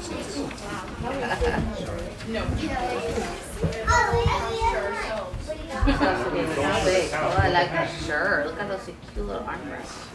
I. 0.00 0.02
Look 8.46 8.60
at 8.60 8.68
those 8.68 8.84
cute 9.14 9.26
little 9.26 9.42
armrests. 9.42 10.06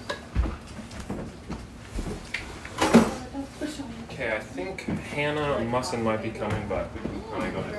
Okay, 4.10 4.36
I 4.36 4.40
think 4.40 4.86
Hannah 4.86 5.58
and 5.58 5.70
Musson 5.70 6.02
might 6.04 6.24
be 6.24 6.32
coming, 6.32 6.68
but 6.68 6.90
I'm 7.34 7.40
gonna 7.40 7.52
go 7.52 7.62
to 7.62 7.78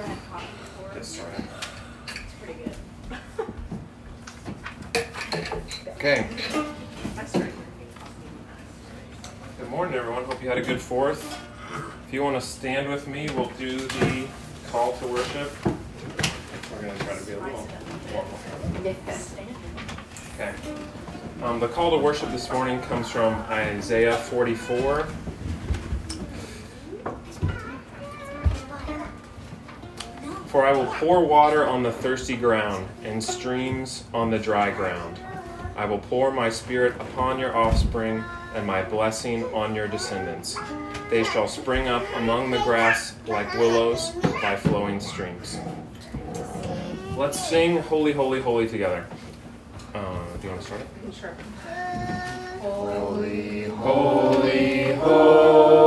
this 0.95 1.09
started. 1.09 1.45
Okay. 5.97 6.29
Good 9.59 9.71
morning, 9.71 9.95
everyone. 9.95 10.25
Hope 10.25 10.43
you 10.43 10.49
had 10.49 10.59
a 10.59 10.63
good 10.63 10.81
fourth. 10.81 11.41
If 12.07 12.13
you 12.13 12.23
want 12.23 12.41
to 12.41 12.47
stand 12.47 12.89
with 12.89 13.07
me, 13.09 13.29
we'll 13.35 13.51
do 13.59 13.79
the 13.79 14.27
call 14.69 14.93
to 14.99 15.07
worship. 15.07 15.53
We're 15.65 16.83
going 16.83 16.99
to 16.99 17.05
try 17.05 17.19
to 17.19 17.27
be 17.27 17.33
a 17.33 17.41
little 17.41 17.69
more. 18.13 18.25
Okay. 20.35 20.55
Um, 21.43 21.61
the 21.61 21.69
call 21.69 21.91
to 21.91 21.99
worship 21.99 22.31
this 22.31 22.51
morning 22.51 22.81
comes 22.83 23.11
from 23.11 23.35
Isaiah 23.49 24.17
44. 24.17 25.07
For 30.47 30.65
I 30.65 30.73
will 30.73 30.87
pour 30.87 31.25
water 31.27 31.67
on 31.67 31.83
the 31.83 31.93
thirsty 31.93 32.37
ground 32.37 32.89
and 33.03 33.23
streams 33.23 34.05
on 34.15 34.31
the 34.31 34.39
dry 34.39 34.71
ground. 34.71 35.19
I 35.77 35.85
will 35.85 35.99
pour 35.99 36.31
my 36.31 36.49
spirit 36.49 36.95
upon 37.01 37.39
your 37.39 37.55
offspring 37.55 38.25
and 38.55 38.67
my 38.67 38.83
blessing 38.83 39.45
on 39.55 39.75
your 39.75 39.89
descendants. 39.89 40.57
They 41.11 41.25
shall 41.25 41.49
spring 41.49 41.89
up 41.89 42.05
among 42.17 42.51
the 42.51 42.59
grass 42.59 43.15
like 43.27 43.53
willows 43.55 44.11
by 44.43 44.57
flowing 44.57 45.01
streams. 45.01 45.59
Let's 47.17 47.49
sing 47.49 47.79
Holy, 47.83 48.13
Holy, 48.13 48.41
Holy 48.41 48.69
together. 48.69 49.07
Uh, 49.95 50.19
do 50.41 50.43
you 50.43 50.51
want 50.51 50.61
to 50.61 50.67
start 50.67 50.83
it? 50.83 51.15
Sure. 51.15 51.35
Holy, 52.61 53.65
holy, 53.65 54.93
holy, 54.95 55.86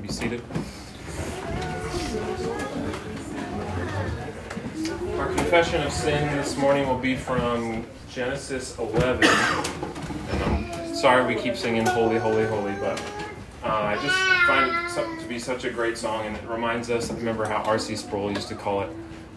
can 0.00 0.06
be 0.06 0.12
seated. 0.12 0.42
Our 5.18 5.26
confession 5.26 5.82
of 5.82 5.92
sin 5.92 6.36
this 6.36 6.56
morning 6.56 6.88
will 6.88 6.98
be 6.98 7.16
from 7.16 7.86
Genesis 8.08 8.78
11. 8.78 9.24
And 9.24 10.42
I'm 10.44 10.94
sorry 10.94 11.34
we 11.34 11.40
keep 11.40 11.56
singing 11.56 11.86
Holy, 11.86 12.18
Holy, 12.18 12.46
Holy, 12.46 12.72
but 12.74 13.00
uh, 13.62 13.66
I 13.66 13.98
just 14.02 14.16
find 14.46 15.16
it 15.18 15.22
to 15.22 15.28
be 15.28 15.38
such 15.38 15.64
a 15.64 15.70
great 15.70 15.98
song, 15.98 16.26
and 16.26 16.36
it 16.36 16.48
reminds 16.48 16.90
us, 16.90 17.10
I 17.10 17.14
remember 17.14 17.44
how 17.44 17.62
R.C. 17.64 17.96
Sproul 17.96 18.30
used 18.30 18.48
to 18.48 18.54
call 18.54 18.82
it 18.82 18.90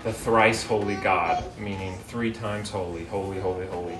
the 0.03 0.13
thrice 0.13 0.63
holy 0.63 0.95
God, 0.95 1.43
meaning 1.57 1.97
three 2.07 2.31
times 2.31 2.69
holy, 2.69 3.05
holy, 3.05 3.39
holy, 3.39 3.67
holy. 3.67 3.97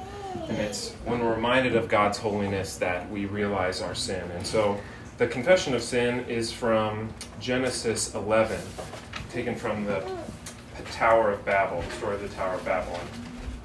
And 0.50 0.58
it's 0.58 0.92
when 1.06 1.20
we're 1.20 1.34
reminded 1.34 1.76
of 1.76 1.88
God's 1.88 2.18
holiness 2.18 2.78
that 2.78 3.10
we 3.10 3.26
realize 3.26 3.82
our 3.82 3.96
sin. 3.96 4.30
And 4.32 4.46
so 4.46 4.80
the 5.18 5.28
confession 5.28 5.74
of 5.74 5.84
sin 5.84 6.26
is 6.28 6.52
from 6.52 7.10
Genesis 7.40 8.16
11, 8.16 8.60
taken 9.32 9.56
from 9.56 9.86
the 9.86 10.04
Tower 10.92 11.32
of 11.32 11.44
Babel, 11.46 11.82
the 11.82 11.96
story 11.96 12.16
of 12.16 12.22
the 12.22 12.30
Tower 12.30 12.56
of 12.56 12.66
Babel. 12.66 13.00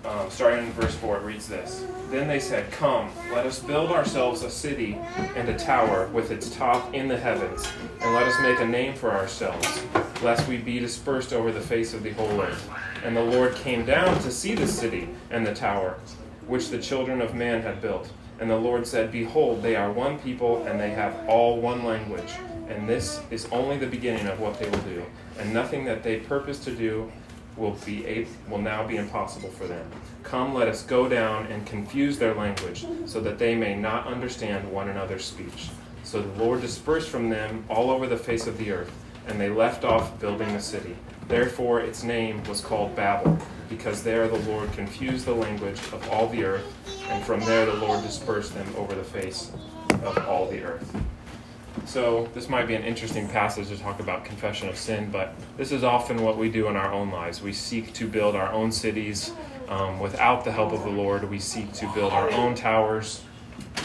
Um, 0.04 0.30
starting 0.30 0.66
in 0.66 0.72
verse 0.72 0.94
4, 0.94 1.18
it 1.18 1.22
reads 1.22 1.48
this 1.48 1.84
Then 2.10 2.28
they 2.28 2.38
said, 2.38 2.70
Come, 2.70 3.10
let 3.32 3.44
us 3.44 3.58
build 3.58 3.90
ourselves 3.90 4.42
a 4.42 4.50
city 4.50 4.98
and 5.36 5.48
a 5.48 5.58
tower 5.58 6.06
with 6.08 6.30
its 6.30 6.54
top 6.54 6.94
in 6.94 7.08
the 7.08 7.16
heavens, 7.18 7.68
and 8.00 8.14
let 8.14 8.26
us 8.26 8.40
make 8.40 8.60
a 8.60 8.66
name 8.66 8.94
for 8.94 9.10
ourselves, 9.10 9.84
lest 10.22 10.48
we 10.48 10.56
be 10.56 10.78
dispersed 10.78 11.32
over 11.32 11.50
the 11.50 11.60
face 11.60 11.92
of 11.92 12.02
the 12.02 12.12
whole 12.12 12.40
earth. 12.40 12.70
And 13.04 13.16
the 13.16 13.24
Lord 13.24 13.54
came 13.56 13.84
down 13.84 14.18
to 14.22 14.30
see 14.30 14.54
the 14.54 14.66
city 14.66 15.08
and 15.30 15.46
the 15.46 15.54
tower, 15.54 15.98
which 16.46 16.70
the 16.70 16.80
children 16.80 17.20
of 17.20 17.34
man 17.34 17.62
had 17.62 17.82
built. 17.82 18.10
And 18.40 18.48
the 18.48 18.56
Lord 18.56 18.86
said, 18.86 19.10
Behold, 19.10 19.62
they 19.62 19.74
are 19.74 19.90
one 19.90 20.18
people, 20.18 20.64
and 20.66 20.78
they 20.78 20.90
have 20.90 21.28
all 21.28 21.60
one 21.60 21.84
language. 21.84 22.32
And 22.68 22.88
this 22.88 23.20
is 23.30 23.46
only 23.50 23.78
the 23.78 23.86
beginning 23.86 24.26
of 24.26 24.38
what 24.38 24.58
they 24.58 24.68
will 24.68 24.78
do. 24.80 25.04
And 25.38 25.52
nothing 25.52 25.84
that 25.86 26.02
they 26.02 26.18
purpose 26.18 26.58
to 26.64 26.70
do 26.70 27.10
will 27.56 27.76
be 27.84 28.06
a, 28.06 28.26
will 28.48 28.60
now 28.60 28.86
be 28.86 28.96
impossible 28.96 29.48
for 29.50 29.66
them. 29.66 29.84
Come, 30.22 30.54
let 30.54 30.68
us 30.68 30.82
go 30.82 31.08
down 31.08 31.46
and 31.46 31.66
confuse 31.66 32.18
their 32.18 32.34
language, 32.34 32.86
so 33.06 33.20
that 33.20 33.38
they 33.38 33.56
may 33.56 33.74
not 33.74 34.06
understand 34.06 34.70
one 34.70 34.88
another's 34.88 35.24
speech. 35.24 35.70
So 36.04 36.22
the 36.22 36.44
Lord 36.44 36.60
dispersed 36.60 37.08
from 37.08 37.28
them 37.28 37.64
all 37.68 37.90
over 37.90 38.06
the 38.06 38.16
face 38.16 38.46
of 38.46 38.56
the 38.58 38.70
earth, 38.70 38.92
and 39.26 39.40
they 39.40 39.50
left 39.50 39.84
off 39.84 40.18
building 40.20 40.52
the 40.52 40.60
city. 40.60 40.96
Therefore 41.28 41.80
its 41.80 42.02
name 42.02 42.42
was 42.44 42.60
called 42.62 42.96
Babel, 42.96 43.38
because 43.68 44.02
there 44.02 44.26
the 44.28 44.38
Lord 44.50 44.72
confused 44.72 45.26
the 45.26 45.34
language 45.34 45.78
of 45.92 46.08
all 46.10 46.26
the 46.28 46.42
earth, 46.42 46.74
and 47.08 47.22
from 47.24 47.40
there 47.40 47.66
the 47.66 47.74
Lord 47.74 48.02
dispersed 48.02 48.54
them 48.54 48.66
over 48.76 48.94
the 48.94 49.04
face 49.04 49.52
of 49.90 50.18
all 50.26 50.48
the 50.50 50.62
earth. 50.62 50.96
So, 51.84 52.28
this 52.34 52.48
might 52.48 52.66
be 52.66 52.74
an 52.74 52.82
interesting 52.82 53.28
passage 53.28 53.68
to 53.68 53.78
talk 53.78 54.00
about 54.00 54.24
confession 54.24 54.68
of 54.68 54.76
sin, 54.76 55.10
but 55.10 55.34
this 55.56 55.70
is 55.70 55.84
often 55.84 56.22
what 56.22 56.36
we 56.36 56.50
do 56.50 56.68
in 56.68 56.76
our 56.76 56.92
own 56.92 57.10
lives. 57.10 57.40
We 57.40 57.52
seek 57.52 57.92
to 57.94 58.06
build 58.06 58.34
our 58.34 58.52
own 58.52 58.72
cities 58.72 59.32
um, 59.68 60.00
without 60.00 60.44
the 60.44 60.52
help 60.52 60.72
of 60.72 60.82
the 60.82 60.90
Lord. 60.90 61.28
We 61.30 61.38
seek 61.38 61.72
to 61.74 61.92
build 61.94 62.12
our 62.12 62.30
own 62.32 62.54
towers 62.54 63.22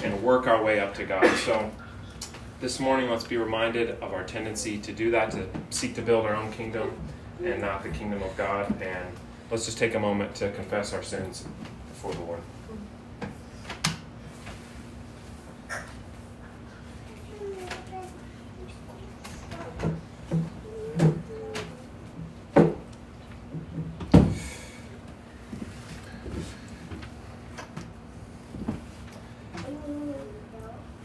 and 0.04 0.22
work 0.24 0.48
our 0.48 0.64
way 0.64 0.80
up 0.80 0.94
to 0.96 1.06
God. 1.06 1.28
So, 1.38 1.72
this 2.62 2.80
morning, 2.80 3.10
let's 3.10 3.26
be 3.26 3.38
reminded 3.38 3.92
of 4.02 4.14
our 4.14 4.24
tendency 4.24 4.78
to 4.80 4.92
do 4.92 5.12
that, 5.12 5.32
to 5.32 5.48
seek 5.70 5.96
to 5.96 6.02
build 6.02 6.26
our 6.26 6.36
own 6.36 6.52
kingdom 6.52 6.98
and 7.44 7.62
not 7.62 7.84
the 7.84 7.90
kingdom 7.90 8.24
of 8.24 8.36
God. 8.38 8.82
And 8.82 9.08
let's 9.52 9.66
just 9.66 9.78
take 9.78 9.96
a 9.96 10.00
moment 10.00 10.36
to 10.36 10.52
confess 10.52 10.94
our 10.94 11.04
sins 11.04 11.46
before 11.90 12.14
the 12.14 12.22
Lord. 12.22 12.40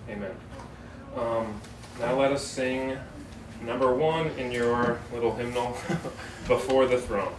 Amen. 0.08 0.30
Um, 1.16 1.60
now 2.00 2.18
let 2.18 2.32
us 2.32 2.44
sing 2.44 2.96
number 3.62 3.94
one 3.94 4.28
in 4.38 4.52
your 4.52 4.97
hymnal, 5.34 5.76
Before 6.48 6.86
the 6.86 6.98
Throne. 6.98 7.32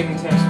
When 0.00 0.18
Satan 0.18 0.49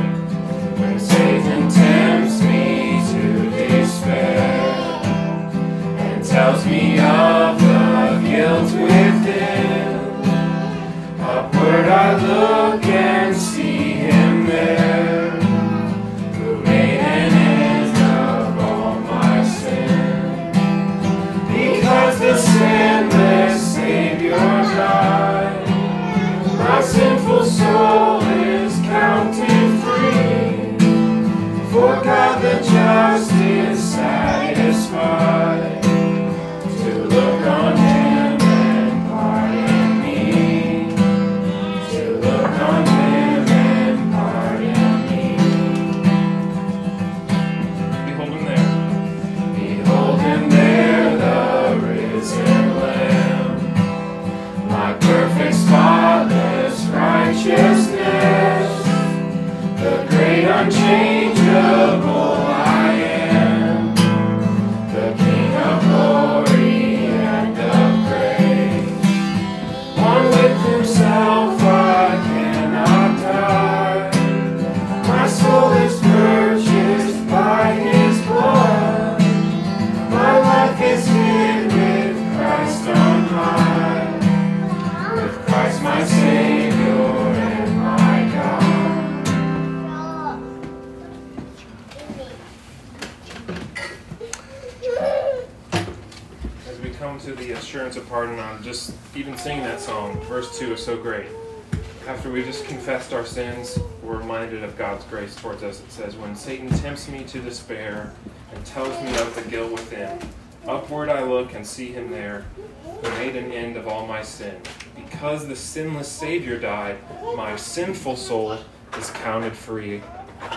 confessed 102.90 103.12
our 103.12 103.24
sins, 103.24 103.78
we're 104.02 104.16
reminded 104.16 104.64
of 104.64 104.76
God's 104.76 105.04
grace 105.04 105.36
towards 105.36 105.62
us. 105.62 105.78
It 105.78 105.92
says, 105.92 106.16
When 106.16 106.34
Satan 106.34 106.68
tempts 106.70 107.08
me 107.08 107.22
to 107.22 107.38
despair 107.38 108.12
and 108.52 108.66
tells 108.66 109.00
me 109.04 109.16
of 109.18 109.32
the 109.36 109.48
guilt 109.48 109.70
within, 109.70 110.18
upward 110.66 111.08
I 111.08 111.22
look 111.22 111.54
and 111.54 111.64
see 111.64 111.92
him 111.92 112.10
there, 112.10 112.46
who 112.82 113.08
made 113.10 113.36
an 113.36 113.52
end 113.52 113.76
of 113.76 113.86
all 113.86 114.08
my 114.08 114.22
sin. 114.22 114.60
Because 114.96 115.46
the 115.46 115.54
sinless 115.54 116.08
Savior 116.08 116.58
died, 116.58 116.98
my 117.36 117.54
sinful 117.54 118.16
soul 118.16 118.58
is 118.98 119.10
counted 119.10 119.56
free. 119.56 120.02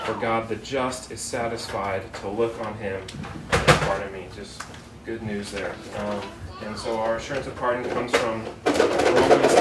For 0.05 0.15
God 0.15 0.49
the 0.49 0.55
just 0.55 1.11
is 1.11 1.21
satisfied 1.21 2.11
to 2.15 2.29
look 2.29 2.59
on 2.65 2.73
him 2.79 2.99
and 3.51 3.67
pardon 3.81 4.11
me. 4.11 4.25
Just 4.35 4.59
good 5.05 5.21
news 5.21 5.51
there. 5.51 5.75
Um, 5.97 6.21
and 6.65 6.75
so 6.75 6.97
our 6.97 7.17
assurance 7.17 7.45
of 7.45 7.55
pardon 7.57 7.87
comes 7.91 8.11
from 8.17 8.43
Romans 8.65 9.52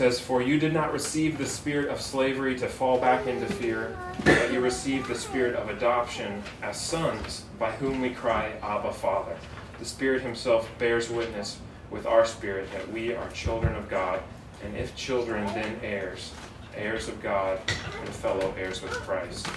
says, 0.00 0.18
For 0.18 0.40
you 0.40 0.58
did 0.58 0.72
not 0.72 0.94
receive 0.94 1.36
the 1.36 1.44
spirit 1.44 1.90
of 1.90 2.00
slavery 2.00 2.58
to 2.60 2.68
fall 2.68 2.98
back 2.98 3.26
into 3.26 3.44
fear, 3.44 3.94
but 4.24 4.50
you 4.50 4.60
received 4.60 5.06
the 5.06 5.14
spirit 5.14 5.54
of 5.54 5.68
adoption 5.68 6.42
as 6.62 6.80
sons, 6.80 7.44
by 7.58 7.70
whom 7.72 8.00
we 8.00 8.08
cry, 8.08 8.54
Abba, 8.62 8.94
Father. 8.94 9.36
The 9.78 9.84
Spirit 9.84 10.22
Himself 10.22 10.70
bears 10.78 11.10
witness 11.10 11.58
with 11.90 12.06
our 12.06 12.24
spirit 12.24 12.72
that 12.72 12.90
we 12.90 13.12
are 13.14 13.28
children 13.32 13.74
of 13.74 13.90
God, 13.90 14.22
and 14.64 14.74
if 14.74 14.96
children, 14.96 15.44
then 15.48 15.78
heirs, 15.82 16.32
heirs 16.74 17.08
of 17.08 17.22
God, 17.22 17.60
and 18.00 18.08
fellow 18.08 18.54
heirs 18.56 18.80
with 18.80 18.92
Christ. 18.92 19.48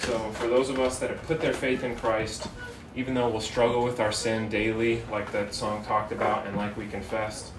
So, 0.00 0.18
for 0.32 0.48
those 0.48 0.68
of 0.68 0.78
us 0.78 0.98
that 0.98 1.08
have 1.08 1.22
put 1.22 1.40
their 1.40 1.54
faith 1.54 1.82
in 1.82 1.96
Christ, 1.96 2.46
even 2.94 3.14
though 3.14 3.30
we'll 3.30 3.40
struggle 3.40 3.82
with 3.84 4.00
our 4.00 4.12
sin 4.12 4.50
daily, 4.50 5.00
like 5.10 5.32
that 5.32 5.54
song 5.54 5.82
talked 5.86 6.12
about, 6.12 6.46
and 6.46 6.58
like 6.58 6.76
we 6.76 6.86
confessed, 6.88 7.52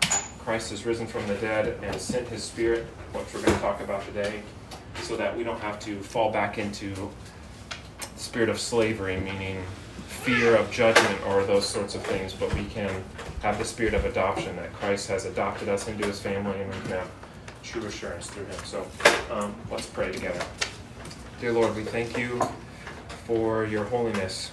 Christ 0.49 0.71
has 0.71 0.83
risen 0.83 1.05
from 1.05 1.27
the 1.27 1.35
dead 1.35 1.77
and 1.83 1.95
sent 2.01 2.27
His 2.27 2.41
Spirit, 2.41 2.83
which 3.13 3.31
we're 3.35 3.41
going 3.43 3.53
to 3.53 3.61
talk 3.61 3.81
about 3.81 4.03
today, 4.07 4.41
so 5.03 5.15
that 5.15 5.37
we 5.37 5.43
don't 5.43 5.59
have 5.59 5.79
to 5.81 6.01
fall 6.01 6.31
back 6.31 6.57
into 6.57 6.95
the 6.95 7.07
spirit 8.15 8.49
of 8.49 8.59
slavery, 8.59 9.17
meaning 9.17 9.63
fear 10.07 10.55
of 10.55 10.71
judgment 10.71 11.15
or 11.27 11.43
those 11.43 11.69
sorts 11.69 11.93
of 11.93 12.01
things, 12.01 12.33
but 12.33 12.51
we 12.55 12.65
can 12.65 12.89
have 13.43 13.59
the 13.59 13.63
spirit 13.63 13.93
of 13.93 14.05
adoption 14.05 14.55
that 14.55 14.73
Christ 14.73 15.07
has 15.09 15.25
adopted 15.25 15.69
us 15.69 15.87
into 15.87 16.07
His 16.07 16.19
family, 16.19 16.59
and 16.59 16.73
we 16.73 16.81
can 16.81 16.89
have 16.93 17.11
true 17.61 17.85
assurance 17.85 18.25
through 18.25 18.45
Him. 18.45 18.63
So, 18.65 18.87
um, 19.29 19.53
let's 19.69 19.85
pray 19.85 20.11
together. 20.11 20.43
Dear 21.39 21.51
Lord, 21.51 21.75
we 21.75 21.83
thank 21.83 22.17
you 22.17 22.41
for 23.27 23.65
your 23.65 23.83
holiness. 23.83 24.49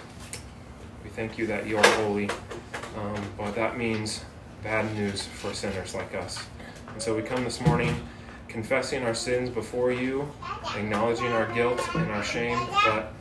We 1.03 1.09
thank 1.09 1.39
you 1.39 1.47
that 1.47 1.67
you 1.67 1.79
are 1.79 1.87
holy, 2.03 2.29
um, 2.99 3.23
but 3.39 3.55
that 3.55 3.79
means 3.79 4.27
bad 4.67 4.93
news 4.97 5.25
for 5.25 5.55
sinners 5.55 5.95
like 5.95 6.13
us. 6.17 6.45
And 6.89 7.01
so 7.01 7.15
we 7.15 7.23
come 7.23 7.45
this 7.45 7.61
morning 7.61 7.95
confessing 8.49 9.05
our 9.05 9.15
sins 9.15 9.49
before 9.49 9.93
you, 9.93 10.29
acknowledging 10.75 11.29
our 11.29 11.47
guilt 11.55 11.81
and 11.95 12.11
our 12.11 12.25
shame, 12.25 12.59
but 12.85 13.13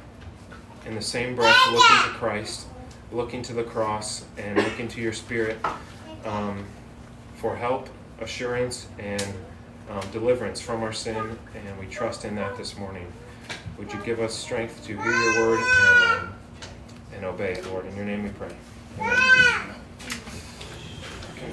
in 0.87 0.95
the 0.95 1.01
same 1.03 1.35
breath 1.35 1.55
looking 1.71 1.97
to 1.97 2.17
Christ, 2.17 2.65
looking 3.11 3.43
to 3.43 3.53
the 3.53 3.63
cross, 3.63 4.25
and 4.39 4.57
looking 4.57 4.87
to 4.87 4.99
your 4.99 5.13
Spirit 5.13 5.59
um, 6.25 6.65
for 7.35 7.55
help, 7.55 7.89
assurance, 8.21 8.87
and 8.97 9.21
um, 9.91 10.01
deliverance 10.11 10.59
from 10.59 10.81
our 10.81 10.93
sin. 10.93 11.37
And 11.53 11.79
we 11.79 11.85
trust 11.85 12.25
in 12.25 12.33
that 12.37 12.57
this 12.57 12.75
morning. 12.75 13.05
Would 13.77 13.93
you 13.93 13.99
give 14.03 14.19
us 14.19 14.33
strength 14.33 14.83
to 14.87 14.99
hear 14.99 15.11
your 15.11 15.47
word 15.47 15.59
and, 15.59 16.23
um, 16.23 16.33
and 17.13 17.23
obey 17.23 17.61
Lord? 17.69 17.85
In 17.85 17.95
your 17.95 18.05
name 18.05 18.23
we 18.23 18.29
pray. 18.29 18.55
Amen. 18.99 19.74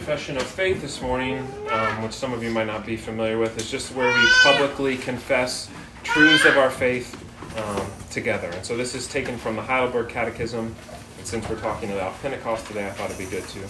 Confession 0.02 0.36
of 0.36 0.42
faith 0.42 0.82
this 0.82 1.00
morning, 1.00 1.46
um, 1.70 2.02
which 2.02 2.12
some 2.12 2.32
of 2.32 2.42
you 2.42 2.50
might 2.50 2.66
not 2.66 2.84
be 2.84 2.96
familiar 2.96 3.38
with, 3.38 3.56
is 3.56 3.70
just 3.70 3.94
where 3.94 4.12
we 4.12 4.26
publicly 4.42 4.96
confess 4.96 5.70
truths 6.02 6.44
of 6.44 6.58
our 6.58 6.70
faith 6.70 7.14
um, 7.56 7.86
together. 8.10 8.48
And 8.48 8.66
so 8.66 8.76
this 8.76 8.96
is 8.96 9.06
taken 9.06 9.38
from 9.38 9.54
the 9.54 9.62
Heidelberg 9.62 10.08
Catechism. 10.08 10.74
And 11.18 11.24
since 11.24 11.48
we're 11.48 11.60
talking 11.60 11.92
about 11.92 12.20
Pentecost 12.20 12.66
today, 12.66 12.88
I 12.88 12.90
thought 12.90 13.12
it'd 13.12 13.16
be 13.16 13.26
good 13.26 13.46
to 13.46 13.60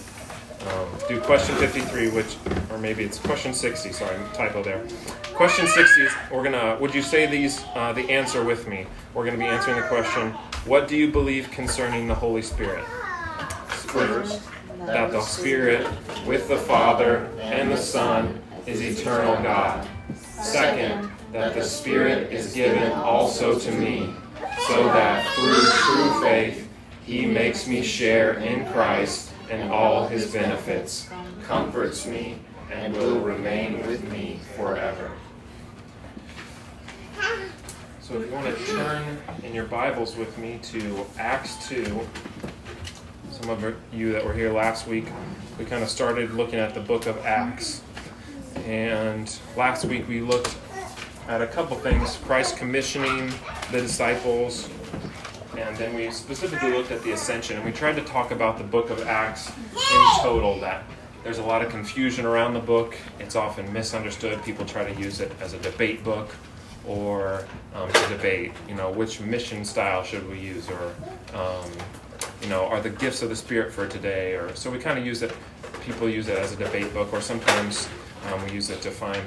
um, 0.71 0.89
do 1.07 1.21
question 1.21 1.55
53, 1.57 2.09
which, 2.09 2.35
or 2.71 2.79
maybe 2.79 3.03
it's 3.03 3.19
question 3.19 3.53
60. 3.53 3.91
Sorry, 3.91 4.17
typo 4.33 4.63
there. 4.63 4.83
Question 5.35 5.67
60 5.67 6.01
is 6.01 6.11
we're 6.31 6.43
gonna. 6.43 6.79
Would 6.81 6.95
you 6.95 7.03
say 7.03 7.27
these 7.27 7.63
uh, 7.75 7.93
the 7.93 8.09
answer 8.09 8.43
with 8.43 8.67
me? 8.67 8.87
We're 9.13 9.25
gonna 9.25 9.37
be 9.37 9.45
answering 9.45 9.79
the 9.79 9.87
question: 9.87 10.31
What 10.65 10.87
do 10.87 10.97
you 10.97 11.11
believe 11.11 11.51
concerning 11.51 12.07
the 12.07 12.15
Holy 12.15 12.41
Spirit? 12.41 12.83
First, 13.67 14.41
that 14.85 15.11
the 15.11 15.21
Spirit, 15.21 15.87
with 16.25 16.47
the 16.47 16.57
Father 16.57 17.29
and 17.39 17.71
the 17.71 17.77
Son, 17.77 18.41
is 18.65 18.81
eternal 18.81 19.41
God. 19.43 19.87
Second, 20.15 21.11
that 21.31 21.53
the 21.53 21.63
Spirit 21.63 22.31
is 22.31 22.53
given 22.53 22.91
also 22.91 23.57
to 23.57 23.71
me, 23.71 24.13
so 24.67 24.83
that 24.85 25.25
through 25.35 25.53
true 25.53 26.21
faith 26.21 26.69
He 27.05 27.25
makes 27.25 27.67
me 27.67 27.81
share 27.81 28.35
in 28.35 28.65
Christ 28.71 29.31
and 29.49 29.71
all 29.71 30.07
his 30.07 30.31
benefits, 30.31 31.09
comforts 31.43 32.05
me, 32.05 32.37
and 32.71 32.93
will 32.95 33.19
remain 33.19 33.85
with 33.85 34.03
me 34.11 34.39
forever. 34.55 35.11
So 38.01 38.19
if 38.19 38.27
you 38.27 38.33
want 38.33 38.57
to 38.57 38.65
turn 38.65 39.17
in 39.43 39.53
your 39.53 39.65
Bibles 39.65 40.15
with 40.15 40.37
me 40.37 40.59
to 40.63 41.05
Acts 41.17 41.67
2, 41.67 42.07
some 43.43 43.61
of 43.61 43.75
you 43.91 44.13
that 44.13 44.25
were 44.25 44.31
here 44.31 44.53
last 44.53 44.87
week, 44.87 45.05
we 45.59 45.65
kind 45.65 45.83
of 45.83 45.89
started 45.89 46.31
looking 46.31 46.59
at 46.59 46.73
the 46.73 46.79
book 46.79 47.07
of 47.07 47.17
Acts. 47.25 47.81
And 48.65 49.37
last 49.57 49.83
week 49.83 50.07
we 50.07 50.21
looked 50.21 50.55
at 51.27 51.41
a 51.41 51.47
couple 51.47 51.75
things 51.77 52.15
Christ 52.23 52.55
commissioning 52.55 53.33
the 53.69 53.81
disciples, 53.81 54.69
and 55.57 55.75
then 55.75 55.93
we 55.93 56.09
specifically 56.09 56.71
looked 56.71 56.91
at 56.91 57.03
the 57.03 57.11
ascension. 57.11 57.57
And 57.57 57.65
we 57.65 57.73
tried 57.73 57.97
to 57.97 58.03
talk 58.03 58.31
about 58.31 58.57
the 58.57 58.63
book 58.63 58.89
of 58.89 59.01
Acts 59.01 59.49
in 59.49 60.21
total, 60.21 60.57
that 60.61 60.85
there's 61.25 61.39
a 61.39 61.43
lot 61.43 61.61
of 61.61 61.69
confusion 61.69 62.25
around 62.25 62.53
the 62.53 62.61
book. 62.61 62.95
It's 63.19 63.35
often 63.35 63.73
misunderstood. 63.73 64.41
People 64.43 64.65
try 64.65 64.89
to 64.89 65.01
use 65.01 65.19
it 65.19 65.33
as 65.41 65.51
a 65.51 65.59
debate 65.59 66.01
book 66.05 66.33
or 66.87 67.45
um, 67.73 67.91
to 67.91 68.07
debate, 68.07 68.53
you 68.69 68.75
know, 68.75 68.89
which 68.89 69.19
mission 69.19 69.65
style 69.65 70.03
should 70.03 70.29
we 70.29 70.39
use, 70.39 70.69
or, 70.69 70.93
um, 71.33 71.69
you 72.43 72.49
know, 72.49 72.65
are 72.65 72.81
the 72.81 72.89
gifts 72.89 73.21
of 73.21 73.29
the 73.29 73.35
Spirit 73.35 73.71
for 73.71 73.87
today, 73.87 74.33
or 74.33 74.53
so 74.53 74.69
we 74.69 74.77
kind 74.77 74.99
of 74.99 75.05
use 75.05 75.21
it. 75.21 75.33
People 75.81 76.09
use 76.09 76.27
it 76.27 76.37
as 76.37 76.51
a 76.51 76.57
debate 76.57 76.93
book, 76.93 77.11
or 77.13 77.21
sometimes 77.21 77.87
um, 78.27 78.43
we 78.45 78.51
use 78.51 78.69
it 78.69 78.81
to 78.81 78.91
find 78.91 79.21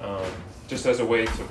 um, 0.00 0.26
just 0.66 0.84
as 0.86 1.00
a 1.00 1.04
way 1.04 1.24
to 1.24 1.48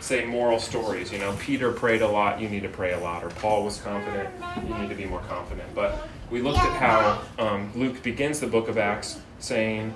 say 0.00 0.24
moral 0.24 0.58
stories. 0.58 1.10
You 1.10 1.18
know, 1.18 1.34
Peter 1.40 1.72
prayed 1.72 2.02
a 2.02 2.08
lot, 2.08 2.40
you 2.40 2.48
need 2.48 2.62
to 2.62 2.68
pray 2.68 2.92
a 2.92 2.98
lot, 2.98 3.24
or 3.24 3.30
Paul 3.30 3.64
was 3.64 3.80
confident, 3.80 4.28
you 4.68 4.74
need 4.74 4.88
to 4.90 4.94
be 4.94 5.06
more 5.06 5.20
confident. 5.20 5.74
But 5.74 6.08
we 6.30 6.42
looked 6.42 6.58
at 6.58 6.76
how 6.76 7.22
um, 7.38 7.70
Luke 7.74 8.02
begins 8.02 8.40
the 8.40 8.46
book 8.46 8.68
of 8.68 8.78
Acts 8.78 9.20
saying 9.38 9.94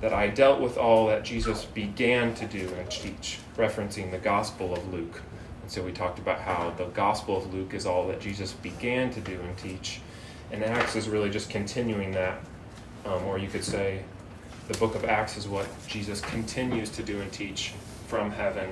that 0.00 0.12
I 0.12 0.28
dealt 0.28 0.60
with 0.60 0.76
all 0.76 1.06
that 1.08 1.24
Jesus 1.24 1.64
began 1.64 2.34
to 2.34 2.46
do 2.46 2.68
and 2.78 2.90
teach, 2.90 3.38
referencing 3.56 4.10
the 4.10 4.18
Gospel 4.18 4.72
of 4.74 4.92
Luke. 4.92 5.22
And 5.66 5.72
so 5.72 5.82
we 5.82 5.90
talked 5.90 6.20
about 6.20 6.38
how 6.38 6.72
the 6.78 6.84
Gospel 6.84 7.38
of 7.38 7.52
Luke 7.52 7.74
is 7.74 7.86
all 7.86 8.06
that 8.06 8.20
Jesus 8.20 8.52
began 8.52 9.10
to 9.10 9.20
do 9.20 9.40
and 9.40 9.58
teach. 9.58 10.00
And 10.52 10.62
Acts 10.62 10.94
is 10.94 11.08
really 11.08 11.28
just 11.28 11.50
continuing 11.50 12.12
that. 12.12 12.38
Um, 13.04 13.24
or 13.24 13.36
you 13.36 13.48
could 13.48 13.64
say 13.64 14.04
the 14.68 14.78
book 14.78 14.94
of 14.94 15.04
Acts 15.04 15.36
is 15.36 15.48
what 15.48 15.66
Jesus 15.88 16.20
continues 16.20 16.88
to 16.90 17.02
do 17.02 17.20
and 17.20 17.32
teach 17.32 17.72
from 18.06 18.30
heaven 18.30 18.70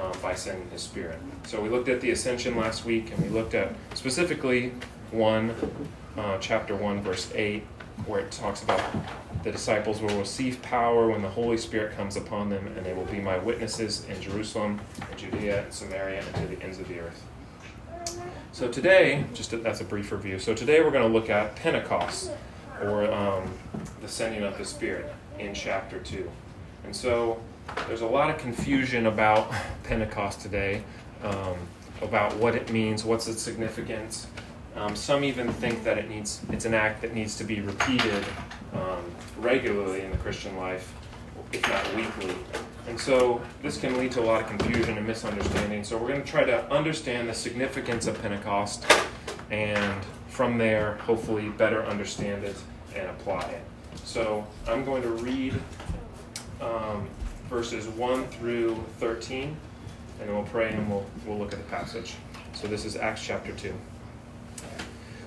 um, 0.00 0.12
by 0.22 0.34
sending 0.34 0.70
his 0.70 0.80
Spirit. 0.80 1.18
So 1.44 1.60
we 1.60 1.68
looked 1.68 1.90
at 1.90 2.00
the 2.00 2.12
ascension 2.12 2.56
last 2.56 2.86
week, 2.86 3.12
and 3.12 3.22
we 3.22 3.28
looked 3.28 3.52
at 3.52 3.74
specifically 3.92 4.72
1, 5.10 5.54
uh, 6.16 6.38
chapter 6.38 6.74
1, 6.74 7.02
verse 7.02 7.30
8, 7.34 7.62
where 8.06 8.20
it 8.20 8.30
talks 8.30 8.62
about 8.62 8.80
the 9.42 9.50
disciples 9.50 10.00
will 10.00 10.16
receive 10.18 10.62
power 10.62 11.10
when 11.10 11.22
the 11.22 11.28
Holy 11.28 11.56
Spirit 11.56 11.96
comes 11.96 12.16
upon 12.16 12.48
them, 12.48 12.66
and 12.66 12.86
they 12.86 12.92
will 12.92 13.06
be 13.06 13.20
my 13.20 13.38
witnesses 13.38 14.06
in 14.08 14.20
Jerusalem, 14.20 14.80
and 15.10 15.18
Judea, 15.18 15.66
Samaria, 15.70 16.22
and 16.24 16.34
to 16.36 16.56
the 16.56 16.62
ends 16.62 16.78
of 16.78 16.88
the 16.88 17.00
earth. 17.00 17.22
So 18.52 18.70
today, 18.70 19.24
just 19.34 19.52
a, 19.52 19.56
that's 19.56 19.80
a 19.80 19.84
brief 19.84 20.12
review. 20.12 20.38
So 20.38 20.54
today 20.54 20.80
we're 20.80 20.90
going 20.90 21.06
to 21.06 21.12
look 21.12 21.30
at 21.30 21.56
Pentecost, 21.56 22.30
or 22.80 23.10
um, 23.12 23.50
the 24.00 24.08
sending 24.08 24.42
of 24.42 24.58
the 24.58 24.64
Spirit, 24.64 25.12
in 25.38 25.54
chapter 25.54 25.98
2. 25.98 26.30
And 26.84 26.94
so 26.94 27.40
there's 27.86 28.02
a 28.02 28.06
lot 28.06 28.30
of 28.30 28.38
confusion 28.38 29.06
about 29.06 29.52
Pentecost 29.82 30.40
today, 30.40 30.82
um, 31.24 31.56
about 32.00 32.36
what 32.36 32.54
it 32.54 32.70
means, 32.70 33.04
what's 33.04 33.26
its 33.28 33.42
significance. 33.42 34.26
Um, 34.76 34.96
some 34.96 35.22
even 35.24 35.52
think 35.52 35.84
that 35.84 35.98
it 35.98 36.08
needs 36.08 36.40
it's 36.50 36.64
an 36.64 36.74
act 36.74 37.02
that 37.02 37.14
needs 37.14 37.36
to 37.36 37.44
be 37.44 37.60
repeated 37.60 38.24
um, 38.72 39.04
regularly 39.38 40.02
in 40.02 40.10
the 40.10 40.16
Christian 40.18 40.56
life, 40.56 40.94
if 41.52 41.66
not 41.68 41.94
weekly. 41.94 42.34
And 42.88 42.98
so 42.98 43.40
this 43.62 43.78
can 43.78 43.96
lead 43.98 44.12
to 44.12 44.20
a 44.20 44.24
lot 44.24 44.42
of 44.42 44.48
confusion 44.48 44.96
and 44.96 45.06
misunderstanding. 45.06 45.84
So 45.84 45.96
we're 45.96 46.08
going 46.08 46.22
to 46.22 46.28
try 46.28 46.44
to 46.44 46.68
understand 46.70 47.28
the 47.28 47.34
significance 47.34 48.06
of 48.06 48.20
Pentecost, 48.20 48.84
and 49.50 50.02
from 50.28 50.58
there, 50.58 50.94
hopefully, 50.96 51.50
better 51.50 51.84
understand 51.84 52.44
it 52.44 52.56
and 52.96 53.08
apply 53.10 53.42
it. 53.42 53.62
So 54.04 54.46
I'm 54.66 54.84
going 54.84 55.02
to 55.02 55.10
read 55.10 55.54
um, 56.60 57.08
verses 57.48 57.86
1 57.88 58.26
through 58.28 58.82
13, 58.98 59.42
and 59.42 60.28
then 60.28 60.34
we'll 60.34 60.44
pray 60.44 60.72
and 60.72 60.90
we'll, 60.90 61.06
we'll 61.26 61.38
look 61.38 61.52
at 61.52 61.58
the 61.58 61.70
passage. 61.70 62.14
So 62.54 62.66
this 62.66 62.84
is 62.84 62.96
Acts 62.96 63.24
chapter 63.24 63.52
2. 63.52 63.72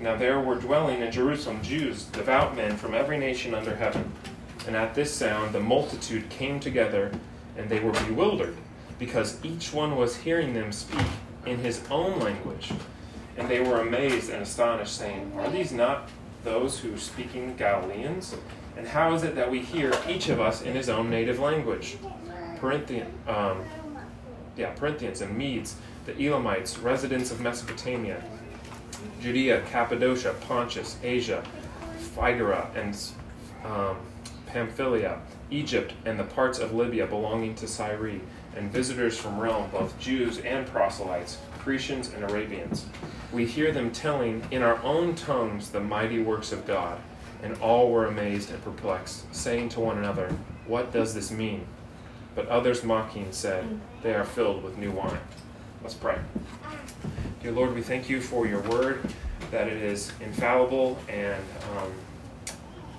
Now 0.00 0.16
there 0.16 0.40
were 0.40 0.54
dwelling 0.54 1.02
in 1.02 1.12
Jerusalem 1.12 1.60
Jews, 1.62 2.04
devout 2.04 2.56
men 2.56 2.78
from 2.78 2.94
every 2.94 3.18
nation 3.18 3.54
under 3.54 3.76
heaven. 3.76 4.10
And 4.66 4.74
at 4.74 4.94
this 4.94 5.12
sound 5.12 5.54
the 5.54 5.60
multitude 5.60 6.30
came 6.30 6.58
together, 6.58 7.12
and 7.58 7.68
they 7.68 7.80
were 7.80 7.92
bewildered, 7.92 8.56
because 8.98 9.44
each 9.44 9.74
one 9.74 9.96
was 9.96 10.16
hearing 10.16 10.54
them 10.54 10.72
speak 10.72 11.06
in 11.44 11.58
his 11.58 11.82
own 11.90 12.18
language. 12.18 12.72
And 13.36 13.46
they 13.48 13.60
were 13.60 13.82
amazed 13.82 14.30
and 14.30 14.42
astonished, 14.42 14.96
saying, 14.96 15.32
Are 15.36 15.50
these 15.50 15.70
not 15.70 16.08
those 16.44 16.78
who 16.78 16.96
speaking 16.96 17.54
Galileans? 17.56 18.34
And 18.78 18.88
how 18.88 19.12
is 19.12 19.22
it 19.22 19.34
that 19.34 19.50
we 19.50 19.60
hear 19.60 19.92
each 20.08 20.30
of 20.30 20.40
us 20.40 20.62
in 20.62 20.74
his 20.74 20.88
own 20.88 21.10
native 21.10 21.38
language? 21.38 21.98
Corinthian, 22.58 23.12
um, 23.28 23.64
yeah, 24.56 24.74
Corinthians 24.74 25.20
and 25.20 25.36
Medes, 25.36 25.76
the 26.06 26.14
Elamites, 26.14 26.78
residents 26.78 27.30
of 27.30 27.40
Mesopotamia, 27.40 28.22
Judea, 29.20 29.62
Cappadocia, 29.70 30.34
Pontus, 30.46 30.96
Asia, 31.02 31.42
Phrygia, 32.14 32.68
and 32.74 32.96
um, 33.64 33.96
Pamphylia, 34.46 35.20
Egypt, 35.50 35.92
and 36.04 36.18
the 36.18 36.24
parts 36.24 36.58
of 36.58 36.74
Libya 36.74 37.06
belonging 37.06 37.54
to 37.56 37.68
Cyrene, 37.68 38.26
and 38.56 38.70
visitors 38.72 39.16
from 39.16 39.38
Rome, 39.38 39.70
both 39.70 39.98
Jews 40.00 40.38
and 40.38 40.66
proselytes, 40.66 41.38
Cretians 41.60 42.14
and 42.14 42.28
Arabians. 42.28 42.86
We 43.32 43.46
hear 43.46 43.70
them 43.70 43.92
telling 43.92 44.42
in 44.50 44.62
our 44.62 44.82
own 44.82 45.14
tongues 45.14 45.70
the 45.70 45.80
mighty 45.80 46.20
works 46.20 46.52
of 46.52 46.66
God, 46.66 46.98
and 47.42 47.56
all 47.58 47.90
were 47.90 48.06
amazed 48.06 48.50
and 48.50 48.62
perplexed, 48.64 49.32
saying 49.34 49.68
to 49.70 49.80
one 49.80 49.98
another, 49.98 50.34
What 50.66 50.92
does 50.92 51.14
this 51.14 51.30
mean? 51.30 51.66
But 52.34 52.48
others 52.48 52.82
mocking 52.82 53.32
said, 53.32 53.80
They 54.02 54.14
are 54.14 54.24
filled 54.24 54.62
with 54.62 54.78
new 54.78 54.90
wine. 54.90 55.20
Let's 55.82 55.94
pray. 55.94 56.18
Dear 57.42 57.52
Lord, 57.52 57.74
we 57.74 57.80
thank 57.80 58.10
you 58.10 58.20
for 58.20 58.46
your 58.46 58.60
word, 58.68 59.00
that 59.50 59.66
it 59.66 59.78
is 59.82 60.12
infallible 60.20 60.98
and 61.08 61.42
um, 61.78 61.90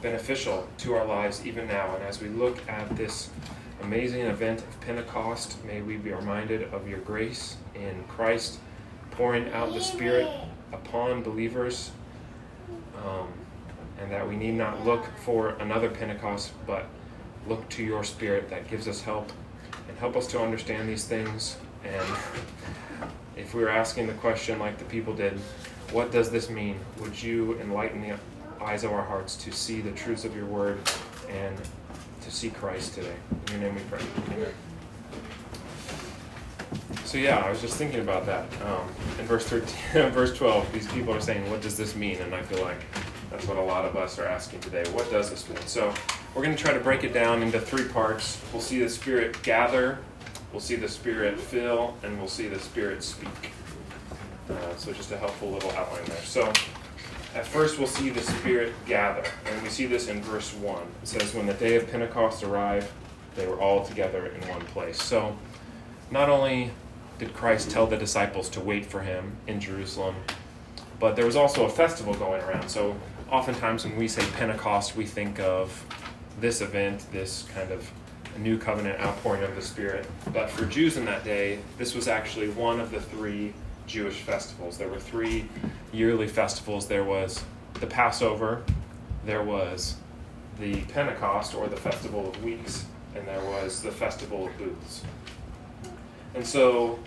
beneficial 0.02 0.68
to 0.80 0.96
our 0.96 1.06
lives 1.06 1.46
even 1.46 1.68
now. 1.68 1.94
And 1.94 2.04
as 2.04 2.20
we 2.20 2.28
look 2.28 2.58
at 2.68 2.90
this 2.98 3.30
amazing 3.84 4.22
event 4.22 4.62
of 4.62 4.82
Pentecost, 4.82 5.64
may 5.64 5.84
we 5.84 5.98
be 5.98 6.12
reminded 6.12 6.74
of 6.74 6.88
your 6.88 6.98
grace 7.02 7.58
in 7.76 8.04
Christ 8.08 8.58
pouring 9.12 9.48
out 9.54 9.74
the 9.74 9.80
Spirit 9.80 10.28
upon 10.74 11.22
believers, 11.22 11.92
um, 13.06 13.28
and 14.00 14.12
that 14.12 14.28
we 14.28 14.36
need 14.36 14.56
not 14.56 14.84
look 14.84 15.06
for 15.20 15.50
another 15.60 15.92
Pentecost, 15.92 16.52
but 16.66 16.88
look 17.48 17.70
to 17.70 17.84
your 17.84 18.04
Spirit 18.04 18.50
that 18.50 18.68
gives 18.68 18.88
us 18.88 19.04
help 19.04 19.32
and 19.88 19.96
help 20.00 20.16
us 20.16 20.26
to 20.26 20.42
understand 20.42 20.90
these 20.90 21.06
things. 21.06 21.58
And 21.84 22.18
if 23.42 23.54
we 23.56 23.64
were 23.64 23.70
asking 23.70 24.08
the 24.08 24.14
question 24.14 24.60
like 24.60 24.78
the 24.78 24.86
people 24.86 25.14
did, 25.14 25.34
what 25.92 26.12
does 26.12 26.30
this 26.30 26.50
mean? 26.50 26.80
Would 27.00 27.22
you 27.22 27.60
enlighten 27.60 28.02
the 28.02 28.18
eyes 28.64 28.84
of 28.84 28.92
our 28.92 29.04
hearts 29.04 29.36
to 29.38 29.52
see 29.52 29.82
the 29.82 29.92
truths 29.92 30.24
of 30.24 30.36
your 30.36 30.46
word 30.46 30.80
and 31.30 31.58
to 32.22 32.32
see 32.32 32.50
Christ 32.50 32.94
today? 32.94 33.16
In 33.48 33.54
your 33.54 33.62
name 33.62 33.76
we 33.76 33.82
pray. 33.90 34.02
Amen. 34.36 34.54
So 37.04 37.18
yeah, 37.18 37.40
I 37.40 37.50
was 37.50 37.60
just 37.60 37.76
thinking 37.76 38.00
about 38.00 38.26
that. 38.26 38.46
Um, 38.62 38.88
in 39.20 39.26
verse 39.26 39.46
13, 39.46 40.12
verse 40.12 40.38
12, 40.38 40.72
these 40.72 40.88
people 40.88 41.14
are 41.14 41.20
saying, 41.20 41.50
"What 41.52 41.62
does 41.62 41.76
this 41.76 41.94
mean?" 41.94 42.18
And 42.18 42.34
I 42.34 42.42
feel 42.44 42.64
like 42.64 42.80
that's 43.30 43.46
what 43.48 43.58
a 43.58 43.62
lot 43.62 43.84
of 43.84 43.98
us 43.98 44.18
are 44.18 44.26
asking 44.26 44.62
today. 44.62 44.84
What 44.92 45.12
does 45.12 45.30
this 45.30 45.50
mean? 45.50 45.58
So 45.66 45.94
we're 46.34 46.44
going 46.44 46.56
to 46.56 46.64
try 46.64 46.74
to 46.74 46.80
break 46.80 47.04
it 47.04 47.14
down 47.14 47.44
into 47.44 47.60
three 47.60 47.88
parts. 47.90 48.40
We'll 48.54 48.62
see 48.62 48.80
the 48.80 48.88
Spirit 48.88 49.42
gather, 49.44 49.98
we'll 50.52 50.62
see 50.62 50.76
the 50.76 50.90
Spirit 50.90 51.40
fill, 51.40 51.96
and 52.04 52.18
we'll 52.18 52.28
see 52.28 52.48
the 52.48 52.60
Spirit 52.60 53.04
speak. 53.04 53.52
Uh, 54.50 54.76
so 54.76 54.92
just 54.92 55.12
a 55.12 55.18
helpful 55.18 55.50
little 55.50 55.72
outline 55.72 56.06
there. 56.06 56.22
So 56.24 56.52
at 57.34 57.48
first 57.48 57.78
we'll 57.78 57.88
see 57.88 58.10
the 58.10 58.22
Spirit 58.22 58.74
gather, 58.86 59.24
and 59.46 59.64
we 59.64 59.70
see 59.70 59.86
this 59.86 60.08
in 60.10 60.22
verse 60.22 60.54
1. 60.54 60.82
It 61.04 61.08
says, 61.08 61.34
When 61.34 61.46
the 61.46 61.54
day 61.54 61.76
of 61.76 61.90
Pentecost 61.90 62.44
arrived, 62.44 62.88
they 63.36 63.48
were 63.48 63.60
all 63.60 63.86
together 63.86 64.28
in 64.28 64.48
one 64.50 64.62
place. 64.68 65.02
So, 65.02 65.38
not 66.10 66.30
only 66.30 66.72
did 67.18 67.34
Christ 67.34 67.72
tell 67.72 67.88
the 67.88 67.96
disciples 67.96 68.50
to 68.50 68.60
wait 68.60 68.86
for 68.86 69.02
him 69.02 69.38
in 69.48 69.62
Jerusalem, 69.62 70.16
but 71.00 71.16
there 71.16 71.26
was 71.26 71.38
also 71.38 71.66
a 71.66 71.70
festival 71.70 72.14
going 72.14 72.42
around. 72.42 72.68
So, 72.68 72.96
oftentimes 73.30 73.86
when 73.86 73.96
we 73.96 74.10
say 74.10 74.26
Pentecost, 74.34 74.98
we 74.98 75.06
think 75.06 75.40
of 75.40 75.86
this 76.40 76.60
event, 76.60 77.06
this 77.14 77.44
kind 77.54 77.72
of 77.72 77.90
new 78.38 78.58
covenant 78.58 79.00
outpouring 79.00 79.44
of 79.44 79.56
the 79.56 79.62
Spirit. 79.62 80.08
But 80.34 80.50
for 80.50 80.66
Jews 80.66 80.98
in 80.98 81.06
that 81.06 81.24
day, 81.24 81.60
this 81.78 81.94
was 81.96 82.08
actually 82.08 82.50
one 82.50 82.80
of 82.80 82.92
the 82.92 83.02
three 83.02 83.54
Jewish 83.88 84.22
festivals. 84.22 84.78
There 84.78 84.88
were 84.88 85.00
three 85.00 85.48
yearly 85.92 86.28
festivals. 86.28 86.88
There 86.88 87.04
was 87.04 87.44
the 87.76 87.88
Passover, 87.88 88.64
there 89.26 89.44
was 89.44 89.96
the 90.60 90.82
Pentecost 90.82 91.56
or 91.56 91.68
the 91.68 91.78
Festival 91.78 92.30
of 92.30 92.44
Weeks, 92.44 92.86
and 93.16 93.28
there 93.28 93.44
was 93.44 93.82
the 93.82 93.92
Festival 93.92 94.48
of 94.48 94.58
Booths. 94.58 95.04
And 96.36 96.46
so, 96.46 97.00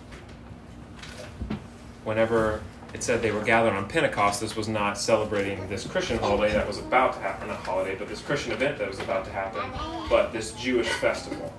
whenever 2.04 2.62
it 2.94 3.02
said 3.02 3.20
they 3.20 3.32
were 3.32 3.42
gathered 3.42 3.74
on 3.74 3.88
Pentecost, 3.88 4.40
this 4.40 4.54
was 4.54 4.68
not 4.68 4.96
celebrating 4.96 5.68
this 5.68 5.84
Christian 5.84 6.16
holiday 6.16 6.54
that 6.54 6.66
was 6.66 6.78
about 6.78 7.14
to 7.14 7.18
happen, 7.18 7.48
not 7.48 7.58
holiday, 7.58 7.96
but 7.96 8.08
this 8.08 8.22
Christian 8.22 8.52
event 8.52 8.78
that 8.78 8.88
was 8.88 9.00
about 9.00 9.24
to 9.24 9.32
happen, 9.32 9.68
but 10.08 10.32
this 10.32 10.52
Jewish 10.52 10.88
festival. 10.88 11.52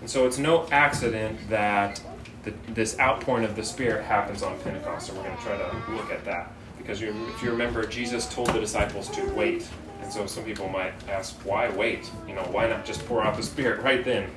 And 0.00 0.08
so 0.08 0.24
it's 0.24 0.38
no 0.38 0.68
accident 0.70 1.36
that 1.48 2.00
the, 2.44 2.54
this 2.74 2.98
outpouring 3.00 3.44
of 3.44 3.56
the 3.56 3.64
Spirit 3.64 4.04
happens 4.04 4.44
on 4.44 4.58
Pentecost, 4.60 5.08
and 5.08 5.18
we're 5.18 5.24
going 5.24 5.36
to 5.36 5.42
try 5.42 5.58
to 5.58 5.92
look 5.92 6.10
at 6.12 6.24
that. 6.24 6.52
Because 6.78 7.00
you, 7.00 7.14
if 7.34 7.42
you 7.42 7.50
remember, 7.50 7.84
Jesus 7.84 8.32
told 8.32 8.48
the 8.48 8.60
disciples 8.60 9.08
to 9.10 9.24
wait. 9.34 9.68
And 10.00 10.12
so 10.12 10.26
some 10.26 10.44
people 10.44 10.68
might 10.68 10.92
ask, 11.08 11.36
why 11.44 11.70
wait? 11.70 12.10
You 12.26 12.34
know, 12.34 12.42
why 12.50 12.68
not 12.68 12.84
just 12.84 13.04
pour 13.06 13.22
out 13.22 13.36
the 13.36 13.42
Spirit 13.42 13.82
right 13.82 14.04
then? 14.04 14.30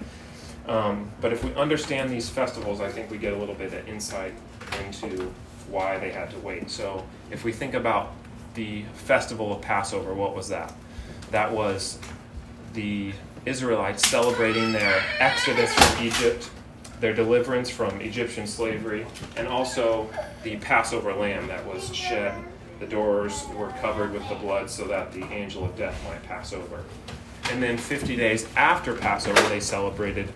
Um, 0.68 1.12
but 1.22 1.34
if 1.34 1.44
we 1.44 1.54
understand 1.54 2.10
these 2.10 2.30
festivals, 2.30 2.82
I 2.82 2.90
think 2.90 3.10
we 3.12 3.18
get 3.18 3.34
a 3.34 3.38
little 3.38 3.56
bit 3.56 3.74
of 3.74 3.88
insight 3.88 4.34
into 4.86 5.32
why 5.70 5.98
they 6.00 6.12
had 6.12 6.30
to 6.32 6.40
wait. 6.40 6.70
So 6.70 7.06
if 7.32 7.44
we 7.44 7.52
think 7.52 7.74
about 7.74 8.12
the 8.54 8.84
festival 8.94 9.54
of 9.54 9.62
Passover, 9.62 10.14
what 10.14 10.36
was 10.36 10.50
that? 10.50 10.74
That 11.32 11.52
was 11.52 12.00
the 12.74 13.14
Israelites 13.46 14.08
celebrating 14.08 14.72
their 14.72 15.04
exodus 15.20 15.74
from 15.74 16.06
Egypt, 16.06 16.50
their 17.00 17.14
deliverance 17.14 17.70
from 17.70 18.00
Egyptian 18.02 18.48
slavery, 18.48 19.06
and 19.36 19.48
also 19.48 20.10
the 20.44 20.58
Passover 20.58 21.14
lamb 21.14 21.48
that 21.48 21.66
was 21.66 21.94
shed. 21.94 22.34
The 22.80 22.88
doors 22.88 23.46
were 23.56 23.70
covered 23.82 24.12
with 24.14 24.28
the 24.30 24.36
blood 24.36 24.70
so 24.70 24.86
that 24.88 25.12
the 25.12 25.24
angel 25.26 25.64
of 25.64 25.78
death 25.78 26.02
might 26.08 26.24
pass 26.24 26.54
over. 26.54 26.84
And 27.52 27.62
then 27.62 27.78
50 27.78 28.16
days 28.16 28.48
after 28.56 28.94
Passover, 28.94 29.42
they 29.50 29.60
celebrated 29.60 30.30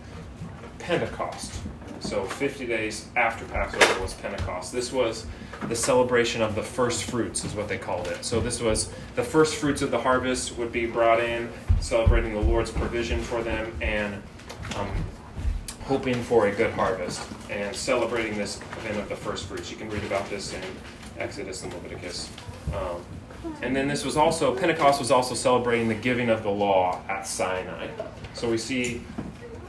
Pentecost. 0.78 1.60
So 2.00 2.24
50 2.24 2.66
days 2.66 3.08
after 3.16 3.46
Passover 3.46 4.02
was 4.02 4.14
Pentecost. 4.16 4.72
This 4.72 4.92
was 4.92 5.26
the 5.68 5.76
celebration 5.76 6.42
of 6.42 6.56
the 6.56 6.64
first 6.64 7.04
fruits, 7.04 7.44
is 7.44 7.54
what 7.54 7.68
they 7.68 7.78
called 7.78 8.08
it. 8.08 8.24
So 8.24 8.40
this 8.40 8.62
was 8.62 8.92
the 9.16 9.24
first 9.24 9.56
fruits 9.56 9.82
of 9.82 9.92
the 9.92 10.00
harvest 10.00 10.58
would 10.58 10.72
be 10.72 10.86
brought 10.86 11.20
in, 11.20 11.50
celebrating 11.82 12.34
the 12.34 12.40
Lord's 12.40 12.72
provision 12.72 13.22
for 13.22 13.44
them, 13.44 13.76
and 13.82 14.22
um, 14.78 14.90
hoping 15.84 16.22
for 16.24 16.48
a 16.48 16.52
good 16.52 16.72
harvest, 16.72 17.28
and 17.50 17.76
celebrating 17.76 18.38
this 18.38 18.58
event 18.78 18.98
of 18.98 19.10
the 19.10 19.16
first 19.16 19.48
fruits. 19.48 19.70
You 19.70 19.78
can 19.78 19.90
read 19.90 20.04
about 20.04 20.30
this 20.30 20.54
in 20.54 20.62
Exodus 21.18 21.64
and 21.64 21.74
Leviticus. 21.74 22.30
Um, 22.74 23.04
and 23.62 23.76
then 23.76 23.88
this 23.88 24.06
was 24.06 24.18
also, 24.18 24.56
Pentecost 24.56 25.00
was 25.00 25.12
also 25.12 25.34
celebrating 25.34 25.88
the 25.88 25.96
giving 25.96 26.30
of 26.30 26.44
the 26.44 26.50
law 26.50 27.02
at 27.08 27.26
Sinai. 27.26 27.88
So 28.34 28.50
we 28.50 28.58
see 28.58 29.02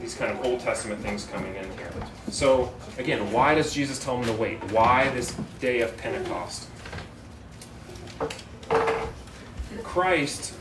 these 0.01 0.15
kind 0.15 0.31
of 0.31 0.45
Old 0.45 0.59
Testament 0.59 1.01
things 1.01 1.25
coming 1.25 1.55
in 1.55 1.65
here. 1.77 1.91
So, 2.29 2.73
again, 2.97 3.31
why 3.31 3.53
does 3.53 3.73
Jesus 3.73 4.03
tell 4.03 4.17
them 4.17 4.25
to 4.25 4.41
wait? 4.41 4.57
Why 4.71 5.09
this 5.09 5.35
day 5.59 5.81
of 5.81 5.95
Pentecost? 5.97 6.67
Christ 9.83 10.53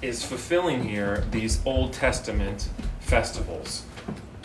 is 0.00 0.24
fulfilling 0.24 0.82
here 0.82 1.24
these 1.30 1.64
Old 1.66 1.92
Testament 1.92 2.68
festivals. 3.00 3.84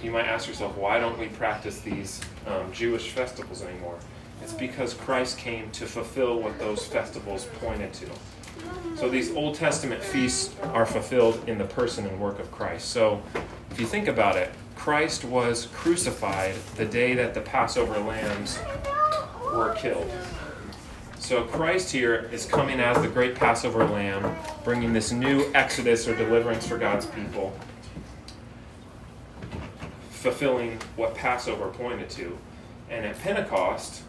You 0.04 0.12
might 0.12 0.26
ask 0.26 0.48
yourself, 0.48 0.76
why 0.78 1.00
don't 1.00 1.18
we 1.20 1.28
practice 1.28 1.82
these 1.82 2.22
um, 2.48 2.72
Jewish 2.72 3.10
festivals 3.10 3.62
anymore? 3.62 4.00
It's 4.42 4.54
because 4.54 4.94
Christ 4.94 5.38
came 5.38 5.70
to 5.72 5.86
fulfill 5.86 6.40
what 6.40 6.58
those 6.60 6.86
festivals 6.86 7.48
pointed 7.60 7.94
to. 7.96 8.08
So 8.96 9.10
these 9.10 9.32
Old 9.34 9.56
Testament 9.56 10.02
feasts 10.02 10.56
are 10.74 10.86
fulfilled 10.86 11.42
in 11.48 11.58
the 11.58 11.66
person 11.66 12.06
and 12.08 12.20
work 12.20 12.40
of 12.40 12.52
Christ. 12.52 12.90
So 12.90 13.22
if 13.80 13.84
you 13.84 13.88
think 13.88 14.10
about 14.10 14.36
it, 14.36 14.52
Christ 14.76 15.24
was 15.24 15.68
crucified 15.68 16.54
the 16.76 16.84
day 16.84 17.14
that 17.14 17.34
the 17.34 17.40
Passover 17.40 17.98
lambs 17.98 18.60
were 19.54 19.74
killed. 19.74 20.12
So 21.18 21.46
Christ 21.46 21.90
here 21.90 22.30
is 22.34 22.46
coming 22.46 22.82
as 22.82 23.02
the 23.02 23.08
great 23.08 23.36
Passover 23.36 23.86
lamb, 23.86 24.36
bringing 24.66 24.92
this 24.92 25.14
new 25.14 25.50
exodus 25.56 26.10
or 26.10 26.16
deliverance 26.18 26.68
for 26.68 26.78
God's 26.78 27.06
people, 27.06 27.58
fulfilling 30.10 30.78
what 30.98 31.16
Passover 31.16 31.70
pointed 31.70 32.10
to. 32.10 32.38
And 32.90 33.06
at 33.06 33.18
Pentecost, 33.20 34.04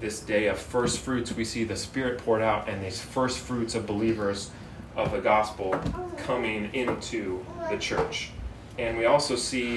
this 0.00 0.20
day 0.20 0.46
of 0.46 0.58
first 0.58 1.00
fruits, 1.00 1.36
we 1.36 1.44
see 1.44 1.64
the 1.64 1.76
Spirit 1.76 2.24
poured 2.24 2.40
out 2.40 2.70
and 2.70 2.82
these 2.82 3.02
first 3.02 3.40
fruits 3.40 3.74
of 3.74 3.84
believers 3.84 4.50
of 4.96 5.12
the 5.12 5.20
gospel 5.20 5.78
coming 6.16 6.72
into 6.72 7.44
the 7.68 7.76
church. 7.76 8.30
And 8.80 8.96
we 8.96 9.04
also 9.04 9.36
see 9.36 9.76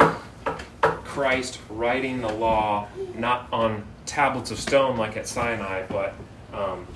Christ 0.82 1.60
writing 1.70 2.22
the 2.22 2.32
law 2.32 2.88
not 3.18 3.50
on 3.52 3.84
tablets 4.06 4.50
of 4.50 4.58
stone 4.58 4.96
like 4.96 5.18
at 5.18 5.28
Sinai, 5.28 5.84
but 5.90 6.14
um, 6.54 6.88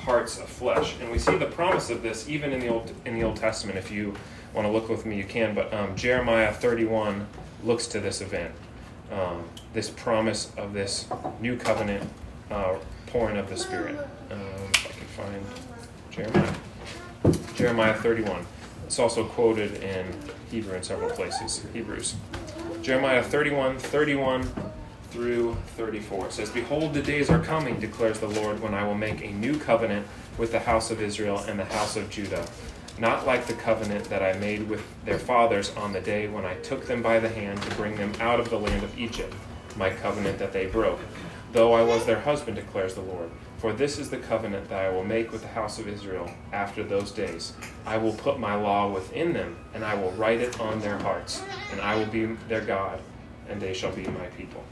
hearts 0.00 0.38
of 0.38 0.46
flesh. 0.46 0.94
And 1.00 1.10
we 1.10 1.18
see 1.18 1.36
the 1.36 1.46
promise 1.46 1.88
of 1.88 2.02
this 2.02 2.28
even 2.28 2.52
in 2.52 2.60
the 2.60 2.68
Old 2.68 2.92
in 3.06 3.14
the 3.14 3.24
Old 3.24 3.36
Testament. 3.36 3.78
If 3.78 3.90
you 3.90 4.14
want 4.52 4.66
to 4.66 4.70
look 4.70 4.90
with 4.90 5.06
me, 5.06 5.16
you 5.16 5.24
can. 5.24 5.54
But 5.54 5.72
um, 5.72 5.96
Jeremiah 5.96 6.52
31 6.52 7.26
looks 7.64 7.86
to 7.88 8.00
this 8.00 8.20
event, 8.20 8.54
um, 9.10 9.42
this 9.72 9.88
promise 9.88 10.52
of 10.58 10.74
this 10.74 11.06
new 11.40 11.56
covenant 11.56 12.10
uh, 12.50 12.74
pouring 13.06 13.38
of 13.38 13.48
the 13.48 13.56
Spirit. 13.56 13.98
Um, 14.30 14.38
if 14.74 14.86
I 14.86 14.92
can 14.98 15.06
find 15.06 15.44
Jeremiah. 16.10 16.54
Jeremiah 17.54 17.94
31. 17.94 18.46
It's 18.86 18.98
also 18.98 19.24
quoted 19.24 19.82
in 19.82 20.06
Hebrew 20.50 20.74
in 20.74 20.82
several 20.82 21.10
places. 21.10 21.64
Hebrews. 21.72 22.14
Jeremiah 22.82 23.22
31, 23.22 23.78
31 23.78 24.48
through 25.10 25.56
34. 25.76 26.26
It 26.26 26.32
says, 26.32 26.50
Behold, 26.50 26.94
the 26.94 27.02
days 27.02 27.30
are 27.30 27.42
coming, 27.42 27.80
declares 27.80 28.18
the 28.18 28.28
Lord, 28.28 28.60
when 28.60 28.74
I 28.74 28.86
will 28.86 28.94
make 28.94 29.22
a 29.22 29.32
new 29.32 29.58
covenant 29.58 30.06
with 30.36 30.52
the 30.52 30.60
house 30.60 30.90
of 30.90 31.00
Israel 31.00 31.38
and 31.48 31.58
the 31.58 31.64
house 31.64 31.96
of 31.96 32.10
Judah. 32.10 32.46
Not 32.98 33.26
like 33.26 33.46
the 33.46 33.54
covenant 33.54 34.04
that 34.06 34.22
I 34.22 34.38
made 34.38 34.68
with 34.68 34.82
their 35.04 35.18
fathers 35.18 35.74
on 35.76 35.92
the 35.92 36.00
day 36.00 36.28
when 36.28 36.44
I 36.44 36.54
took 36.56 36.86
them 36.86 37.02
by 37.02 37.18
the 37.18 37.28
hand 37.28 37.62
to 37.62 37.74
bring 37.76 37.96
them 37.96 38.12
out 38.20 38.40
of 38.40 38.50
the 38.50 38.58
land 38.58 38.82
of 38.82 38.98
Egypt, 38.98 39.34
my 39.76 39.90
covenant 39.90 40.38
that 40.38 40.52
they 40.52 40.66
broke 40.66 40.98
though 41.52 41.72
I 41.72 41.82
was 41.82 42.06
their 42.06 42.20
husband, 42.20 42.56
declares 42.56 42.94
the 42.94 43.00
Lord. 43.00 43.30
For 43.58 43.72
this 43.72 43.98
is 43.98 44.08
the 44.08 44.18
covenant 44.18 44.68
that 44.68 44.84
I 44.84 44.88
will 44.88 45.04
make 45.04 45.32
with 45.32 45.42
the 45.42 45.48
house 45.48 45.80
of 45.80 45.88
Israel 45.88 46.30
after 46.52 46.84
those 46.84 47.10
days. 47.10 47.54
I 47.84 47.98
will 47.98 48.12
put 48.12 48.38
my 48.38 48.54
law 48.54 48.88
within 48.88 49.32
them, 49.32 49.56
and 49.74 49.84
I 49.84 49.94
will 49.94 50.12
write 50.12 50.40
it 50.40 50.60
on 50.60 50.80
their 50.80 50.96
hearts, 50.98 51.42
and 51.72 51.80
I 51.80 51.96
will 51.96 52.06
be 52.06 52.26
their 52.48 52.60
God, 52.60 53.00
and 53.48 53.60
they 53.60 53.74
shall 53.74 53.90
be 53.90 54.04
my 54.04 54.26
people. 54.26 54.62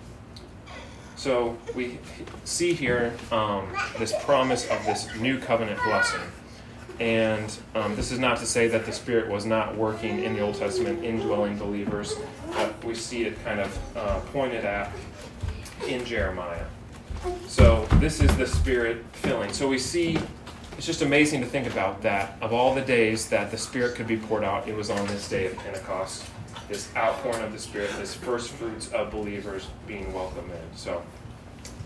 So 1.17 1.59
we 1.75 1.99
see 2.45 2.75
here 2.75 3.13
um, 3.33 3.69
this 3.99 4.15
promise 4.23 4.71
of 4.71 4.85
this 4.87 5.09
new 5.17 5.41
covenant 5.41 5.81
blessing. 5.83 6.21
And 7.01 7.59
um, 7.75 7.97
this 7.97 8.13
is 8.13 8.21
not 8.21 8.39
to 8.39 8.47
say 8.47 8.69
that 8.69 8.87
the 8.87 8.93
Spirit 8.93 9.29
was 9.29 9.45
not 9.45 9.75
working 9.75 10.23
in 10.23 10.35
the 10.35 10.41
Old 10.41 10.55
Testament, 10.55 11.05
indwelling 11.05 11.59
believers, 11.59 12.15
but 12.53 12.83
we 12.85 12.95
see 12.95 13.25
it 13.25 13.43
kind 13.45 13.61
of 13.61 13.97
uh, 13.97 14.21
pointed 14.33 14.65
at 14.65 14.93
in 15.89 16.05
Jeremiah. 16.05 16.65
So 17.47 17.87
this 17.95 18.21
is 18.21 18.37
the 18.37 18.47
Spirit 18.47 19.05
filling. 19.13 19.53
So 19.53 19.69
we 19.69 19.79
see, 19.79 20.19
it's 20.77 20.87
just 20.87 21.03
amazing 21.03 21.41
to 21.41 21.47
think 21.47 21.67
about 21.67 22.03
that. 22.03 22.37
Of 22.41 22.53
all 22.53 22.75
the 22.75 22.83
days 22.83 23.29
that 23.31 23.51
the 23.51 23.59
Spirit 23.59 23.95
could 23.95 24.07
be 24.07 24.17
poured 24.17 24.45
out, 24.45 24.69
it 24.69 24.75
was 24.75 24.91
on 24.91 25.07
this 25.07 25.29
day 25.29 25.47
of 25.47 25.57
Pentecost. 25.57 26.25
This 26.69 26.95
outpouring 26.97 27.43
of 27.43 27.53
the 27.53 27.59
Spirit, 27.59 27.91
this 27.99 28.15
first 28.15 28.51
fruits 28.51 28.93
of 28.93 29.11
believers 29.11 29.69
being 29.87 30.13
welcomed 30.13 30.51
in. 30.51 30.77
So, 30.77 31.03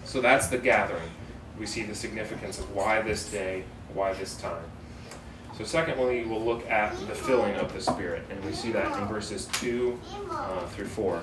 so 0.04 0.20
that's 0.20 0.48
the 0.48 0.58
gathering. 0.58 1.10
We 1.58 1.66
see 1.66 1.82
the 1.82 1.94
significance 1.94 2.58
of 2.58 2.74
why 2.74 3.02
this 3.02 3.30
day, 3.30 3.64
why 3.92 4.14
this 4.14 4.36
time. 4.36 4.64
So, 5.58 5.64
secondly, 5.64 6.24
we'll 6.24 6.42
look 6.42 6.68
at 6.70 6.98
the 7.06 7.14
filling 7.14 7.54
of 7.56 7.72
the 7.74 7.80
Spirit, 7.82 8.24
and 8.30 8.42
we 8.44 8.52
see 8.52 8.72
that 8.72 8.96
in 8.98 9.06
verses 9.06 9.46
2 9.52 10.00
uh, 10.30 10.66
through 10.68 10.86
4 10.86 11.22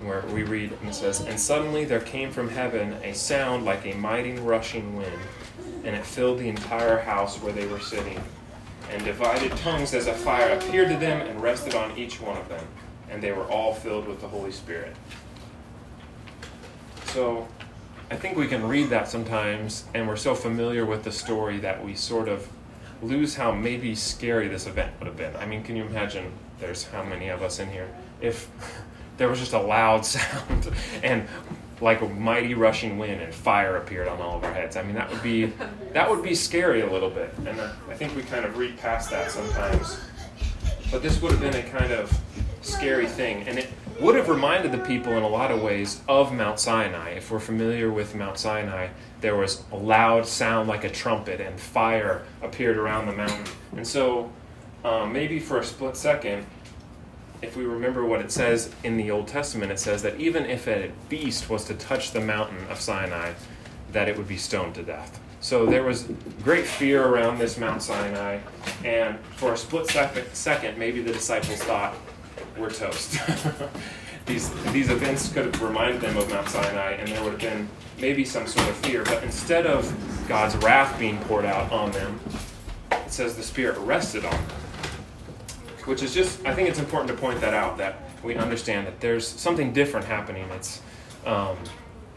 where 0.00 0.22
we 0.32 0.42
read 0.42 0.72
and 0.80 0.90
it 0.90 0.94
says, 0.94 1.20
And 1.20 1.38
suddenly 1.38 1.84
there 1.84 2.00
came 2.00 2.30
from 2.30 2.48
heaven 2.48 2.94
a 3.02 3.12
sound 3.12 3.64
like 3.64 3.86
a 3.86 3.94
mighty 3.94 4.34
rushing 4.34 4.96
wind, 4.96 5.20
and 5.84 5.96
it 5.96 6.04
filled 6.04 6.38
the 6.38 6.48
entire 6.48 6.98
house 6.98 7.40
where 7.42 7.52
they 7.52 7.66
were 7.66 7.80
sitting. 7.80 8.20
And 8.90 9.04
divided 9.04 9.50
tongues 9.58 9.94
as 9.94 10.06
a 10.06 10.14
fire 10.14 10.56
appeared 10.56 10.88
to 10.88 10.96
them 10.96 11.20
and 11.26 11.42
rested 11.42 11.74
on 11.74 11.96
each 11.98 12.20
one 12.20 12.36
of 12.36 12.48
them. 12.48 12.64
And 13.10 13.22
they 13.22 13.32
were 13.32 13.44
all 13.44 13.74
filled 13.74 14.06
with 14.06 14.20
the 14.20 14.28
Holy 14.28 14.52
Spirit. 14.52 14.94
So 17.06 17.48
I 18.10 18.16
think 18.16 18.36
we 18.36 18.46
can 18.46 18.66
read 18.66 18.90
that 18.90 19.08
sometimes, 19.08 19.84
and 19.92 20.06
we're 20.06 20.16
so 20.16 20.34
familiar 20.34 20.86
with 20.86 21.02
the 21.02 21.10
story 21.10 21.58
that 21.58 21.84
we 21.84 21.94
sort 21.94 22.28
of 22.28 22.48
lose 23.02 23.34
how 23.34 23.52
maybe 23.52 23.94
scary 23.94 24.48
this 24.48 24.66
event 24.66 24.92
would 24.98 25.06
have 25.06 25.16
been. 25.16 25.34
I 25.36 25.46
mean, 25.46 25.62
can 25.62 25.76
you 25.76 25.84
imagine? 25.84 26.32
There's 26.58 26.84
how 26.84 27.02
many 27.02 27.28
of 27.28 27.42
us 27.42 27.58
in 27.58 27.70
here? 27.70 27.88
If 28.20 28.48
there 29.16 29.28
was 29.28 29.38
just 29.38 29.52
a 29.52 29.60
loud 29.60 30.04
sound 30.06 30.70
and 31.02 31.26
like 31.80 32.00
a 32.00 32.08
mighty 32.08 32.54
rushing 32.54 32.98
wind 32.98 33.20
and 33.20 33.34
fire 33.34 33.76
appeared 33.76 34.08
on 34.08 34.20
all 34.20 34.38
of 34.38 34.44
our 34.44 34.52
heads. 34.52 34.76
I 34.76 34.82
mean, 34.82 34.94
that 34.94 35.10
would 35.10 35.22
be 35.22 35.52
that 35.92 36.08
would 36.08 36.22
be 36.22 36.34
scary 36.34 36.80
a 36.80 36.90
little 36.90 37.10
bit, 37.10 37.32
and 37.46 37.60
I 37.60 37.94
think 37.94 38.16
we 38.16 38.22
kind 38.22 38.44
of 38.44 38.56
read 38.56 38.78
past 38.78 39.10
that 39.10 39.30
sometimes. 39.30 40.00
But 40.90 41.02
this 41.02 41.20
would 41.20 41.32
have 41.32 41.40
been 41.40 41.56
a 41.56 41.68
kind 41.68 41.92
of 41.92 42.16
scary 42.62 43.06
thing, 43.06 43.46
and 43.48 43.58
it 43.58 43.68
would 44.00 44.14
have 44.14 44.28
reminded 44.28 44.72
the 44.72 44.78
people 44.78 45.12
in 45.14 45.22
a 45.22 45.28
lot 45.28 45.50
of 45.50 45.62
ways 45.62 46.00
of 46.08 46.32
Mount 46.32 46.60
Sinai. 46.60 47.10
If 47.10 47.30
we're 47.30 47.40
familiar 47.40 47.90
with 47.90 48.14
Mount 48.14 48.38
Sinai, 48.38 48.88
there 49.20 49.36
was 49.36 49.64
a 49.72 49.76
loud 49.76 50.26
sound 50.26 50.68
like 50.68 50.84
a 50.84 50.90
trumpet, 50.90 51.40
and 51.40 51.58
fire 51.58 52.24
appeared 52.42 52.76
around 52.76 53.06
the 53.06 53.12
mountain. 53.12 53.44
And 53.76 53.86
so, 53.86 54.30
um, 54.84 55.12
maybe 55.12 55.40
for 55.40 55.58
a 55.58 55.64
split 55.64 55.96
second, 55.96 56.46
if 57.42 57.56
we 57.56 57.64
remember 57.64 58.04
what 58.04 58.20
it 58.20 58.30
says 58.30 58.70
in 58.84 58.96
the 58.96 59.10
Old 59.10 59.28
Testament, 59.28 59.70
it 59.70 59.78
says 59.78 60.02
that 60.02 60.18
even 60.18 60.46
if 60.46 60.66
a 60.66 60.90
beast 61.08 61.50
was 61.50 61.64
to 61.66 61.74
touch 61.74 62.12
the 62.12 62.20
mountain 62.20 62.66
of 62.68 62.80
Sinai, 62.80 63.32
that 63.92 64.08
it 64.08 64.16
would 64.16 64.28
be 64.28 64.36
stoned 64.36 64.74
to 64.76 64.82
death. 64.82 65.20
So 65.40 65.66
there 65.66 65.84
was 65.84 66.08
great 66.42 66.66
fear 66.66 67.04
around 67.04 67.38
this 67.38 67.58
Mount 67.58 67.82
Sinai, 67.82 68.38
and 68.84 69.18
for 69.36 69.52
a 69.52 69.56
split 69.56 69.88
second, 70.32 70.78
maybe 70.78 71.02
the 71.02 71.12
disciples 71.12 71.62
thought, 71.62 71.94
we're 72.58 72.70
toast. 72.70 73.18
these, 74.26 74.50
these 74.72 74.90
events 74.90 75.32
could 75.32 75.44
have 75.46 75.62
reminded 75.62 76.00
them 76.00 76.16
of 76.16 76.28
Mount 76.30 76.48
Sinai, 76.48 76.92
and 76.92 77.08
there 77.08 77.22
would 77.22 77.32
have 77.32 77.40
been 77.40 77.68
maybe 78.00 78.24
some 78.24 78.46
sort 78.46 78.68
of 78.68 78.76
fear. 78.76 79.04
But 79.04 79.22
instead 79.22 79.66
of 79.66 79.94
God's 80.26 80.56
wrath 80.56 80.98
being 80.98 81.18
poured 81.20 81.44
out 81.44 81.70
on 81.70 81.92
them, 81.92 82.18
it 82.90 83.12
says 83.12 83.36
the 83.36 83.42
Spirit 83.42 83.78
rested 83.78 84.24
on 84.24 84.32
them 84.32 84.65
which 85.86 86.02
is 86.02 86.12
just, 86.12 86.44
I 86.44 86.54
think 86.54 86.68
it's 86.68 86.78
important 86.78 87.08
to 87.08 87.16
point 87.16 87.40
that 87.40 87.54
out 87.54 87.78
that 87.78 88.02
we 88.22 88.34
understand 88.34 88.86
that 88.86 89.00
there's 89.00 89.26
something 89.26 89.72
different 89.72 90.06
happening. 90.06 90.48
It's 90.50 90.82
um, 91.24 91.56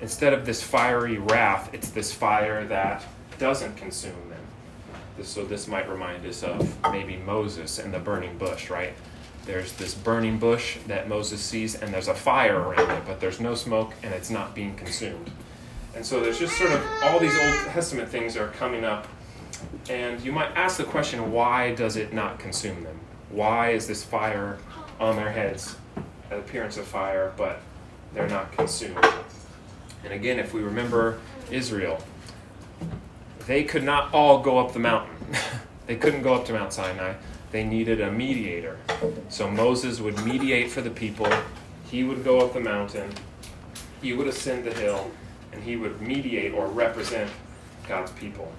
instead 0.01 0.33
of 0.33 0.45
this 0.45 0.61
fiery 0.61 1.17
wrath, 1.17 1.73
it's 1.73 1.89
this 1.89 2.13
fire 2.13 2.65
that 2.65 3.03
doesn't 3.37 3.77
consume 3.77 4.29
them. 4.29 5.23
So 5.23 5.45
this 5.45 5.67
might 5.67 5.89
remind 5.89 6.25
us 6.25 6.43
of 6.43 6.77
maybe 6.91 7.17
Moses 7.17 7.79
and 7.79 7.93
the 7.93 7.99
burning 7.99 8.37
bush, 8.37 8.69
right? 8.69 8.93
There's 9.45 9.73
this 9.73 9.93
burning 9.93 10.37
bush 10.37 10.77
that 10.87 11.09
Moses 11.09 11.41
sees, 11.41 11.75
and 11.75 11.93
there's 11.93 12.07
a 12.07 12.13
fire 12.13 12.59
around 12.59 12.89
it, 12.91 13.03
but 13.05 13.19
there's 13.19 13.39
no 13.39 13.55
smoke 13.55 13.93
and 14.03 14.13
it's 14.13 14.29
not 14.29 14.55
being 14.55 14.75
consumed. 14.75 15.29
And 15.95 16.05
so 16.05 16.21
there's 16.21 16.39
just 16.39 16.57
sort 16.57 16.71
of 16.71 16.85
all 17.03 17.19
these 17.19 17.35
Old 17.37 17.55
Testament 17.73 18.09
things 18.09 18.37
are 18.37 18.49
coming 18.49 18.85
up, 18.85 19.07
and 19.89 20.21
you 20.21 20.31
might 20.31 20.51
ask 20.55 20.77
the 20.77 20.83
question, 20.83 21.31
why 21.31 21.73
does 21.75 21.97
it 21.97 22.13
not 22.13 22.39
consume 22.39 22.83
them? 22.83 22.99
Why 23.29 23.71
is 23.71 23.87
this 23.87 24.03
fire 24.03 24.57
on 24.99 25.15
their 25.15 25.31
heads? 25.31 25.75
An 26.31 26.39
appearance 26.39 26.77
of 26.77 26.85
fire, 26.85 27.33
but 27.37 27.61
they're 28.13 28.29
not 28.29 28.51
consumed. 28.51 29.05
And 30.03 30.13
again, 30.13 30.39
if 30.39 30.53
we 30.53 30.61
remember 30.61 31.19
Israel, 31.51 32.01
they 33.45 33.63
could 33.63 33.83
not 33.83 34.13
all 34.13 34.39
go 34.39 34.57
up 34.57 34.73
the 34.73 34.79
mountain. 34.79 35.15
they 35.87 35.95
couldn't 35.95 36.21
go 36.21 36.33
up 36.33 36.45
to 36.45 36.53
Mount 36.53 36.73
Sinai. 36.73 37.13
They 37.51 37.63
needed 37.63 38.01
a 38.01 38.11
mediator. 38.11 38.77
So 39.29 39.49
Moses 39.49 39.99
would 39.99 40.23
mediate 40.23 40.69
for 40.69 40.81
the 40.81 40.89
people. 40.89 41.27
He 41.89 42.03
would 42.03 42.23
go 42.23 42.39
up 42.39 42.53
the 42.53 42.59
mountain. 42.59 43.11
He 44.01 44.13
would 44.13 44.27
ascend 44.27 44.65
the 44.65 44.73
hill. 44.73 45.09
And 45.51 45.63
he 45.63 45.75
would 45.75 45.99
mediate 45.99 46.53
or 46.53 46.67
represent 46.67 47.29
God's 47.87 48.11
people. 48.11 48.51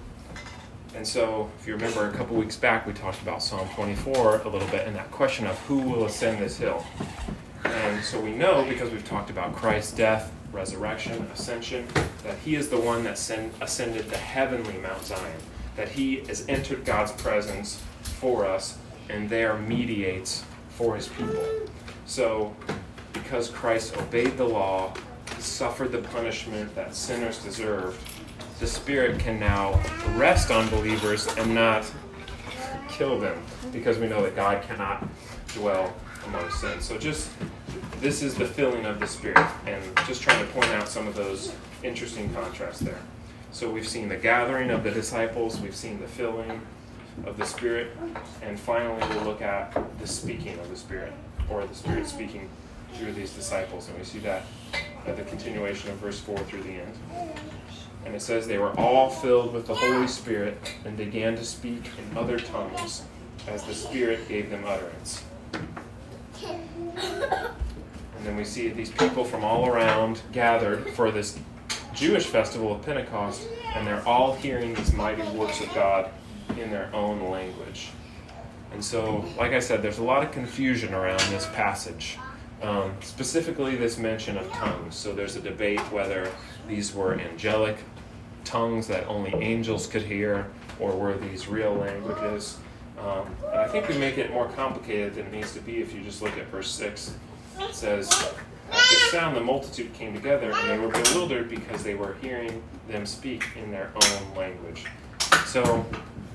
And 0.95 1.07
so, 1.07 1.49
if 1.59 1.65
you 1.65 1.73
remember 1.73 2.07
a 2.07 2.11
couple 2.11 2.35
weeks 2.35 2.57
back, 2.57 2.85
we 2.85 2.93
talked 2.93 3.21
about 3.21 3.41
Psalm 3.41 3.67
24 3.69 4.41
a 4.41 4.49
little 4.49 4.67
bit 4.67 4.87
and 4.87 4.95
that 4.95 5.09
question 5.09 5.47
of 5.47 5.57
who 5.59 5.77
will 5.77 6.05
ascend 6.05 6.41
this 6.41 6.57
hill. 6.57 6.85
And 7.63 8.03
so 8.03 8.19
we 8.19 8.31
know 8.31 8.65
because 8.67 8.91
we've 8.91 9.07
talked 9.07 9.29
about 9.29 9.55
Christ's 9.55 9.93
death, 9.93 10.31
resurrection, 10.51 11.13
ascension, 11.33 11.87
that 12.23 12.37
he 12.39 12.55
is 12.55 12.69
the 12.69 12.79
one 12.79 13.03
that 13.05 13.13
ascended 13.61 14.09
the 14.09 14.17
heavenly 14.17 14.77
Mount 14.79 15.03
Zion, 15.05 15.39
that 15.75 15.89
he 15.89 16.17
has 16.25 16.45
entered 16.49 16.83
God's 16.83 17.11
presence 17.13 17.81
for 18.01 18.45
us 18.45 18.77
and 19.09 19.29
there 19.29 19.57
mediates 19.57 20.43
for 20.69 20.95
his 20.95 21.07
people. 21.07 21.45
So, 22.05 22.55
because 23.13 23.49
Christ 23.49 23.95
obeyed 23.97 24.37
the 24.37 24.45
law, 24.45 24.93
he 25.35 25.41
suffered 25.41 25.91
the 25.91 25.99
punishment 25.99 26.73
that 26.75 26.95
sinners 26.95 27.41
deserved, 27.43 27.97
the 28.61 28.67
Spirit 28.67 29.19
can 29.19 29.39
now 29.39 29.81
rest 30.13 30.51
on 30.51 30.69
believers 30.69 31.27
and 31.35 31.53
not 31.55 31.83
kill 32.87 33.19
them 33.19 33.41
because 33.73 33.97
we 33.97 34.07
know 34.07 34.21
that 34.21 34.35
God 34.35 34.61
cannot 34.61 35.07
dwell 35.55 35.91
among 36.27 36.47
sin. 36.51 36.79
So, 36.79 36.95
just 36.95 37.31
this 37.99 38.21
is 38.21 38.35
the 38.35 38.45
filling 38.45 38.85
of 38.85 38.99
the 38.99 39.07
Spirit, 39.07 39.43
and 39.65 39.83
just 40.05 40.21
trying 40.21 40.45
to 40.45 40.53
point 40.53 40.67
out 40.67 40.87
some 40.87 41.07
of 41.07 41.15
those 41.15 41.55
interesting 41.81 42.31
contrasts 42.35 42.81
there. 42.81 42.99
So, 43.51 43.67
we've 43.67 43.87
seen 43.87 44.07
the 44.07 44.15
gathering 44.15 44.69
of 44.69 44.83
the 44.83 44.91
disciples, 44.91 45.59
we've 45.59 45.75
seen 45.75 45.99
the 45.99 46.07
filling 46.07 46.61
of 47.25 47.37
the 47.37 47.45
Spirit, 47.45 47.97
and 48.43 48.59
finally, 48.59 49.03
we'll 49.09 49.23
look 49.23 49.41
at 49.41 49.75
the 49.99 50.07
speaking 50.07 50.59
of 50.59 50.69
the 50.69 50.77
Spirit, 50.77 51.13
or 51.49 51.65
the 51.65 51.75
Spirit 51.75 52.05
speaking 52.05 52.47
through 52.93 53.13
these 53.13 53.33
disciples, 53.33 53.89
and 53.89 53.97
we 53.97 54.03
see 54.03 54.19
that 54.19 54.43
at 55.07 55.17
the 55.17 55.23
continuation 55.23 55.89
of 55.89 55.97
verse 55.97 56.19
4 56.19 56.37
through 56.39 56.61
the 56.61 56.73
end. 56.73 56.93
And 58.05 58.15
it 58.15 58.21
says, 58.21 58.47
They 58.47 58.57
were 58.57 58.77
all 58.79 59.09
filled 59.09 59.53
with 59.53 59.67
the 59.67 59.75
Holy 59.75 60.07
Spirit 60.07 60.57
and 60.85 60.97
began 60.97 61.35
to 61.35 61.45
speak 61.45 61.89
in 61.97 62.17
other 62.17 62.39
tongues 62.39 63.03
as 63.47 63.63
the 63.63 63.73
Spirit 63.73 64.27
gave 64.27 64.49
them 64.49 64.63
utterance. 64.65 65.23
And 68.21 68.27
then 68.27 68.35
we 68.35 68.45
see 68.45 68.69
these 68.69 68.91
people 68.91 69.23
from 69.23 69.43
all 69.43 69.67
around 69.67 70.21
gathered 70.31 70.89
for 70.91 71.11
this 71.11 71.39
Jewish 71.93 72.25
festival 72.25 72.73
of 72.73 72.83
Pentecost, 72.83 73.47
and 73.73 73.85
they're 73.85 74.07
all 74.07 74.35
hearing 74.35 74.73
these 74.73 74.93
mighty 74.93 75.23
works 75.37 75.59
of 75.59 75.73
God 75.73 76.09
in 76.57 76.69
their 76.69 76.93
own 76.93 77.29
language. 77.29 77.89
And 78.73 78.83
so, 78.83 79.25
like 79.37 79.51
I 79.51 79.59
said, 79.59 79.81
there's 79.81 79.97
a 79.97 80.03
lot 80.03 80.23
of 80.23 80.31
confusion 80.31 80.93
around 80.93 81.19
this 81.31 81.47
passage. 81.47 82.17
Um, 82.61 82.93
specifically, 83.01 83.75
this 83.75 83.97
mention 83.97 84.37
of 84.37 84.49
tongues. 84.51 84.95
So, 84.95 85.13
there's 85.13 85.35
a 85.35 85.41
debate 85.41 85.79
whether 85.91 86.31
these 86.67 86.93
were 86.93 87.19
angelic 87.19 87.77
tongues 88.43 88.87
that 88.87 89.07
only 89.07 89.33
angels 89.35 89.87
could 89.87 90.03
hear, 90.03 90.47
or 90.79 90.91
were 90.91 91.17
these 91.17 91.47
real 91.47 91.73
languages? 91.73 92.57
Um, 92.99 93.27
and 93.47 93.61
I 93.61 93.67
think 93.67 93.87
we 93.87 93.97
make 93.97 94.17
it 94.17 94.31
more 94.31 94.47
complicated 94.49 95.15
than 95.15 95.27
it 95.27 95.31
needs 95.31 95.53
to 95.53 95.59
be 95.59 95.81
if 95.81 95.93
you 95.93 96.01
just 96.01 96.21
look 96.21 96.37
at 96.37 96.47
verse 96.47 96.69
6. 96.71 97.15
It 97.59 97.75
says, 97.75 98.09
At 98.71 98.79
this 98.89 99.11
sound, 99.11 99.35
the 99.35 99.41
multitude 99.41 99.93
came 99.93 100.13
together, 100.13 100.51
and 100.53 100.69
they 100.69 100.77
were 100.77 100.91
bewildered 100.91 101.49
because 101.49 101.83
they 101.83 101.95
were 101.95 102.15
hearing 102.21 102.61
them 102.87 103.05
speak 103.05 103.43
in 103.55 103.71
their 103.71 103.91
own 103.95 104.35
language. 104.35 104.85
So, 105.45 105.85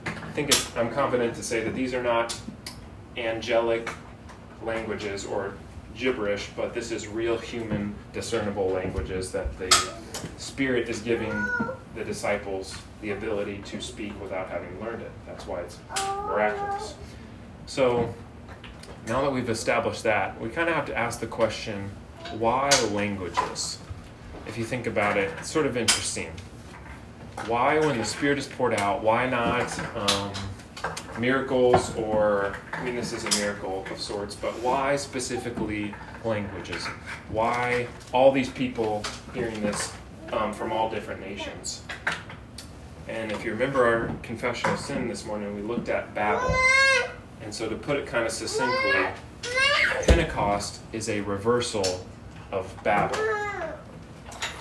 I 0.06 0.32
think 0.32 0.50
I'm 0.76 0.90
confident 0.90 1.34
to 1.36 1.42
say 1.42 1.62
that 1.64 1.74
these 1.74 1.94
are 1.94 2.02
not 2.02 2.38
angelic 3.16 3.90
languages 4.62 5.24
or 5.24 5.54
gibberish, 5.94 6.50
but 6.56 6.74
this 6.74 6.90
is 6.90 7.08
real 7.08 7.38
human 7.38 7.94
discernible 8.12 8.68
languages 8.68 9.32
that 9.32 9.56
the 9.58 9.92
Spirit 10.36 10.88
is 10.88 11.00
giving 11.00 11.32
the 11.94 12.04
disciples 12.04 12.76
the 13.00 13.10
ability 13.10 13.62
to 13.64 13.80
speak 13.80 14.12
without 14.20 14.48
having 14.48 14.80
learned 14.80 15.02
it. 15.02 15.10
That's 15.26 15.46
why 15.46 15.60
it's 15.60 15.78
miraculous. 16.26 16.94
So, 17.66 18.14
now 19.06 19.22
that 19.22 19.32
we've 19.32 19.48
established 19.48 20.02
that, 20.02 20.40
we 20.40 20.48
kind 20.48 20.68
of 20.68 20.74
have 20.74 20.86
to 20.86 20.96
ask 20.96 21.20
the 21.20 21.26
question 21.26 21.90
why 22.38 22.70
languages? 22.92 23.78
If 24.46 24.58
you 24.58 24.64
think 24.64 24.86
about 24.86 25.16
it, 25.16 25.32
it's 25.38 25.50
sort 25.50 25.66
of 25.66 25.76
interesting. 25.76 26.30
Why, 27.46 27.78
when 27.78 27.98
the 27.98 28.04
Spirit 28.04 28.38
is 28.38 28.46
poured 28.46 28.74
out, 28.74 29.02
why 29.02 29.28
not 29.28 29.78
um, 29.96 30.32
miracles 31.18 31.94
or, 31.96 32.56
I 32.72 32.84
mean, 32.84 32.96
this 32.96 33.12
is 33.12 33.24
a 33.24 33.40
miracle 33.40 33.84
of 33.90 34.00
sorts, 34.00 34.34
but 34.34 34.52
why 34.60 34.96
specifically 34.96 35.94
languages? 36.24 36.84
Why 37.28 37.86
all 38.12 38.32
these 38.32 38.50
people 38.50 39.02
hearing 39.34 39.60
this 39.60 39.92
um, 40.32 40.52
from 40.52 40.72
all 40.72 40.90
different 40.90 41.20
nations? 41.20 41.82
And 43.08 43.30
if 43.30 43.44
you 43.44 43.52
remember 43.52 43.84
our 43.84 44.14
confession 44.22 44.70
of 44.70 44.80
sin 44.80 45.08
this 45.08 45.24
morning, 45.24 45.54
we 45.54 45.62
looked 45.62 45.88
at 45.88 46.14
Babel. 46.14 46.54
And 47.42 47.54
so, 47.54 47.68
to 47.68 47.76
put 47.76 47.96
it 47.98 48.06
kind 48.06 48.26
of 48.26 48.32
succinctly, 48.32 49.06
Pentecost 50.06 50.80
is 50.92 51.08
a 51.08 51.20
reversal 51.20 52.06
of 52.50 52.74
Babel. 52.82 53.18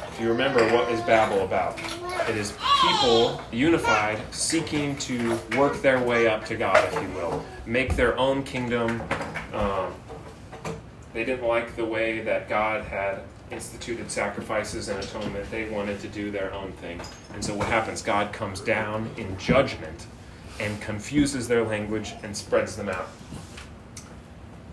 If 0.08 0.22
you 0.22 0.30
remember, 0.30 0.64
what 0.74 0.92
is 0.92 1.02
Babel 1.02 1.44
about? 1.44 1.80
It 2.30 2.38
is 2.38 2.54
people 2.82 3.42
unified, 3.52 4.22
seeking 4.32 4.96
to 4.98 5.38
work 5.58 5.82
their 5.82 6.02
way 6.02 6.28
up 6.28 6.46
to 6.46 6.56
God, 6.56 6.78
if 6.86 7.02
you 7.02 7.10
will, 7.16 7.44
make 7.66 7.96
their 7.96 8.18
own 8.18 8.44
kingdom. 8.44 9.02
Um, 9.54 9.94
they 11.16 11.24
didn't 11.24 11.48
like 11.48 11.78
the 11.78 11.86
way 11.86 12.20
that 12.20 12.50
God 12.50 12.84
had 12.84 13.22
instituted 13.50 14.12
sacrifices 14.12 14.90
and 14.90 15.02
atonement. 15.02 15.50
They 15.50 15.70
wanted 15.70 16.02
to 16.02 16.10
do 16.10 16.30
their 16.30 16.54
own 16.54 16.74
thing. 16.74 17.00
And 17.34 17.44
so 17.44 17.56
what 17.56 17.68
happens? 17.68 18.02
God 18.02 18.34
comes 18.34 18.60
down 18.60 19.10
in 19.16 19.38
judgment 19.38 20.08
and 20.60 20.80
confuses 20.82 21.48
their 21.48 21.64
language 21.64 22.14
and 22.22 22.36
spreads 22.36 22.76
them 22.76 22.90
out. 22.90 23.08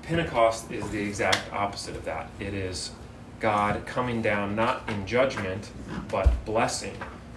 Pentecost 0.02 0.72
is 0.72 0.88
the 0.90 1.00
exact 1.00 1.40
opposite 1.52 1.94
of 1.94 2.04
that. 2.06 2.28
It 2.40 2.54
is 2.54 2.90
God 3.38 3.86
coming 3.86 4.20
down 4.20 4.56
not 4.56 4.88
in 4.88 5.06
judgment, 5.06 5.70
but 6.08 6.44
blessing. 6.44 6.96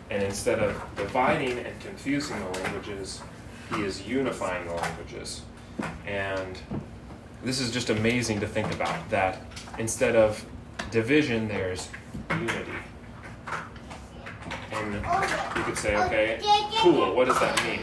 And 0.09 0.23
instead 0.23 0.59
of 0.59 0.83
dividing 0.95 1.59
and 1.59 1.79
confusing 1.79 2.39
the 2.39 2.59
languages, 2.59 3.21
he 3.75 3.83
is 3.83 4.07
unifying 4.07 4.67
the 4.67 4.73
languages. 4.73 5.43
And 6.07 6.57
this 7.45 7.59
is 7.59 7.71
just 7.71 7.91
amazing 7.91 8.39
to 8.39 8.47
think 8.47 8.73
about 8.73 9.07
that 9.11 9.39
instead 9.77 10.15
of 10.15 10.43
division, 10.89 11.47
there's 11.47 11.89
unity. 12.31 12.71
And 14.71 14.95
you 14.95 15.63
could 15.63 15.77
say, 15.77 15.95
okay, 15.95 16.39
cool, 16.79 17.15
what 17.15 17.27
does 17.27 17.39
that 17.39 17.63
mean? 17.63 17.81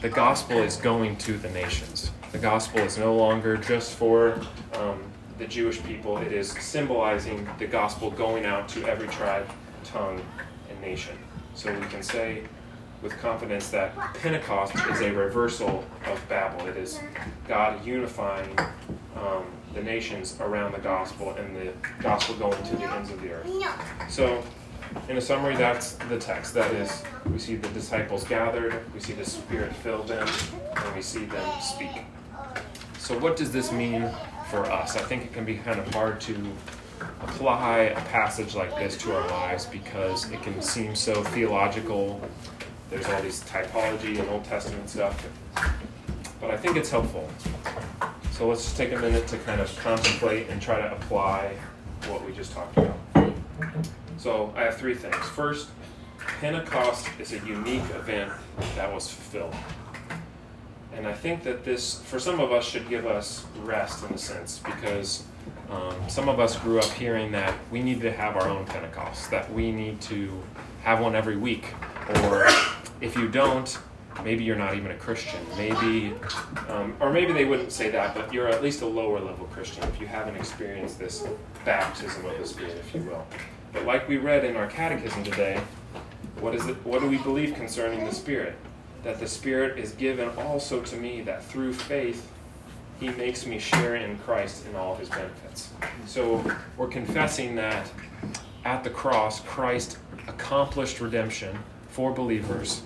The 0.00 0.08
gospel 0.08 0.58
is 0.58 0.76
going 0.76 1.16
to 1.18 1.36
the 1.36 1.50
nations. 1.50 2.10
The 2.32 2.38
gospel 2.38 2.80
is 2.80 2.96
no 2.96 3.14
longer 3.14 3.58
just 3.58 3.96
for 3.96 4.40
um, 4.74 5.02
the 5.36 5.46
Jewish 5.46 5.82
people, 5.82 6.16
it 6.18 6.32
is 6.32 6.50
symbolizing 6.50 7.48
the 7.58 7.66
gospel 7.66 8.10
going 8.10 8.44
out 8.44 8.68
to 8.70 8.84
every 8.88 9.08
tribe, 9.08 9.48
tongue, 9.84 10.20
and 10.70 10.80
nation. 10.80 11.16
So 11.54 11.72
we 11.72 11.86
can 11.86 12.02
say 12.02 12.42
with 13.02 13.16
confidence 13.18 13.68
that 13.70 13.94
Pentecost 14.14 14.74
is 14.90 15.00
a 15.00 15.12
reversal 15.12 15.84
of 16.06 16.28
Babel. 16.28 16.66
It 16.66 16.76
is 16.76 17.00
God 17.46 17.84
unifying 17.84 18.58
um, 19.16 19.44
the 19.74 19.82
nations 19.82 20.36
around 20.40 20.72
the 20.72 20.78
gospel 20.80 21.32
and 21.34 21.54
the 21.54 21.72
gospel 22.00 22.34
going 22.36 22.62
to 22.64 22.76
the 22.76 22.84
ends 22.84 23.10
of 23.10 23.20
the 23.20 23.32
earth. 23.32 23.46
So, 24.08 24.42
in 25.08 25.16
a 25.18 25.20
summary, 25.20 25.54
that's 25.54 25.92
the 25.92 26.18
text. 26.18 26.54
That 26.54 26.72
is, 26.72 27.02
we 27.30 27.38
see 27.38 27.56
the 27.56 27.68
disciples 27.68 28.24
gathered, 28.24 28.82
we 28.94 29.00
see 29.00 29.12
the 29.12 29.24
Spirit 29.24 29.72
fill 29.76 30.02
them, 30.02 30.26
and 30.76 30.96
we 30.96 31.02
see 31.02 31.26
them 31.26 31.60
speak. 31.60 32.04
So, 32.98 33.18
what 33.18 33.36
does 33.36 33.52
this 33.52 33.70
mean 33.70 34.08
for 34.50 34.64
us? 34.66 34.96
I 34.96 35.00
think 35.00 35.24
it 35.24 35.32
can 35.32 35.44
be 35.44 35.56
kind 35.56 35.78
of 35.78 35.92
hard 35.94 36.20
to 36.22 36.34
apply 37.20 37.78
a 37.78 38.00
passage 38.06 38.54
like 38.54 38.74
this 38.76 38.96
to 38.98 39.14
our 39.14 39.28
lives 39.28 39.66
because 39.66 40.30
it 40.32 40.42
can 40.42 40.60
seem 40.62 40.94
so 40.94 41.22
theological. 41.22 42.20
There's 42.90 43.06
all 43.06 43.20
these 43.20 43.42
typology 43.44 44.18
and 44.18 44.28
Old 44.30 44.44
Testament 44.44 44.88
stuff. 44.88 45.26
But 46.40 46.50
I 46.50 46.56
think 46.56 46.76
it's 46.76 46.90
helpful. 46.90 47.28
So 48.32 48.48
let's 48.48 48.64
just 48.64 48.76
take 48.76 48.92
a 48.92 48.98
minute 48.98 49.26
to 49.28 49.38
kind 49.38 49.60
of 49.60 49.76
contemplate 49.80 50.48
and 50.48 50.62
try 50.62 50.80
to 50.80 50.92
apply 50.92 51.56
what 52.06 52.24
we 52.24 52.32
just 52.32 52.52
talked 52.52 52.78
about. 52.78 53.32
So 54.16 54.52
I 54.56 54.62
have 54.62 54.76
three 54.76 54.94
things. 54.94 55.16
First, 55.16 55.68
Pentecost 56.40 57.08
is 57.18 57.32
a 57.32 57.38
unique 57.46 57.88
event 57.94 58.32
that 58.76 58.92
was 58.92 59.10
fulfilled. 59.10 59.54
And 60.94 61.06
I 61.06 61.12
think 61.12 61.42
that 61.44 61.64
this, 61.64 62.00
for 62.02 62.18
some 62.18 62.40
of 62.40 62.52
us, 62.52 62.64
should 62.64 62.88
give 62.88 63.06
us 63.06 63.44
rest 63.62 64.04
in 64.04 64.14
a 64.14 64.18
sense 64.18 64.60
because 64.64 65.24
um, 65.70 65.94
some 66.08 66.28
of 66.28 66.40
us 66.40 66.56
grew 66.58 66.78
up 66.78 66.90
hearing 66.92 67.30
that 67.32 67.54
we 67.70 67.82
need 67.82 68.00
to 68.00 68.10
have 68.10 68.36
our 68.36 68.48
own 68.48 68.64
Pentecost, 68.64 69.30
that 69.30 69.52
we 69.52 69.70
need 69.70 70.00
to 70.02 70.32
have 70.82 71.00
one 71.00 71.14
every 71.14 71.36
week. 71.36 71.74
Or 72.24 72.48
if 73.00 73.16
you 73.16 73.28
don't, 73.28 73.78
maybe 74.24 74.44
you're 74.44 74.56
not 74.56 74.74
even 74.74 74.90
a 74.90 74.96
Christian. 74.96 75.40
Maybe, 75.56 76.14
um, 76.68 76.96
or 77.00 77.12
maybe 77.12 77.32
they 77.32 77.44
wouldn't 77.44 77.72
say 77.72 77.90
that, 77.90 78.14
but 78.14 78.32
you're 78.32 78.48
at 78.48 78.62
least 78.62 78.82
a 78.82 78.86
lower 78.86 79.20
level 79.20 79.46
Christian 79.46 79.82
if 79.84 80.00
you 80.00 80.06
haven't 80.06 80.36
experienced 80.36 80.98
this 80.98 81.26
baptism 81.64 82.24
of 82.26 82.38
the 82.38 82.46
Spirit, 82.46 82.76
if 82.76 82.94
you 82.94 83.02
will. 83.02 83.26
But 83.72 83.84
like 83.84 84.08
we 84.08 84.16
read 84.16 84.44
in 84.44 84.56
our 84.56 84.66
catechism 84.66 85.24
today, 85.24 85.60
what 86.40 86.54
is 86.54 86.66
it? 86.66 86.76
What 86.84 87.00
do 87.00 87.08
we 87.08 87.18
believe 87.18 87.54
concerning 87.54 88.04
the 88.04 88.14
Spirit? 88.14 88.56
That 89.04 89.20
the 89.20 89.26
Spirit 89.26 89.78
is 89.78 89.92
given 89.92 90.28
also 90.30 90.82
to 90.82 90.96
me, 90.96 91.20
that 91.22 91.44
through 91.44 91.72
faith 91.72 92.30
he 92.98 93.10
makes 93.10 93.46
me 93.46 93.58
share 93.58 93.96
in 93.96 94.18
Christ 94.18 94.66
in 94.66 94.74
all 94.74 94.96
his 94.96 95.08
benefits. 95.08 95.70
So 96.06 96.44
we're 96.76 96.88
confessing 96.88 97.54
that 97.56 97.88
at 98.64 98.82
the 98.82 98.90
cross, 98.90 99.40
Christ 99.40 99.98
accomplished 100.26 101.00
redemption 101.00 101.56
for 101.88 102.12
believers, 102.12 102.82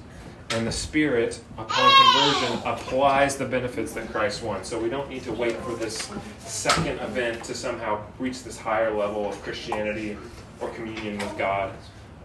and 0.53 0.67
the 0.67 0.73
Spirit, 0.73 1.41
upon 1.57 1.91
conversion, 2.03 2.59
applies 2.67 3.37
the 3.37 3.45
benefits 3.45 3.93
that 3.93 4.09
Christ 4.11 4.43
won. 4.43 4.65
So 4.65 4.79
we 4.79 4.89
don't 4.89 5.09
need 5.09 5.23
to 5.25 5.33
wait 5.33 5.57
for 5.57 5.75
this 5.75 6.11
second 6.39 6.99
event 7.01 7.43
to 7.45 7.55
somehow 7.55 8.05
reach 8.19 8.43
this 8.43 8.59
higher 8.59 8.95
level 8.95 9.29
of 9.29 9.41
Christianity 9.43 10.17
or 10.61 10.69
communion 10.71 11.19
with 11.19 11.37
God. 11.39 11.73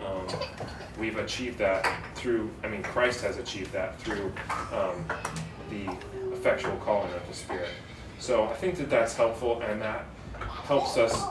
Um, 0.05 0.27
we've 0.99 1.17
achieved 1.17 1.57
that 1.59 1.87
through, 2.15 2.49
I 2.63 2.67
mean, 2.67 2.83
Christ 2.83 3.21
has 3.21 3.37
achieved 3.37 3.71
that 3.73 3.99
through 3.99 4.31
um, 4.71 5.05
the 5.69 5.97
effectual 6.33 6.75
calling 6.77 7.11
of 7.13 7.27
the 7.27 7.33
Spirit. 7.33 7.69
So 8.19 8.45
I 8.45 8.53
think 8.53 8.77
that 8.77 8.89
that's 8.89 9.15
helpful, 9.15 9.61
and 9.61 9.81
that 9.81 10.05
helps 10.39 10.97
us 10.97 11.23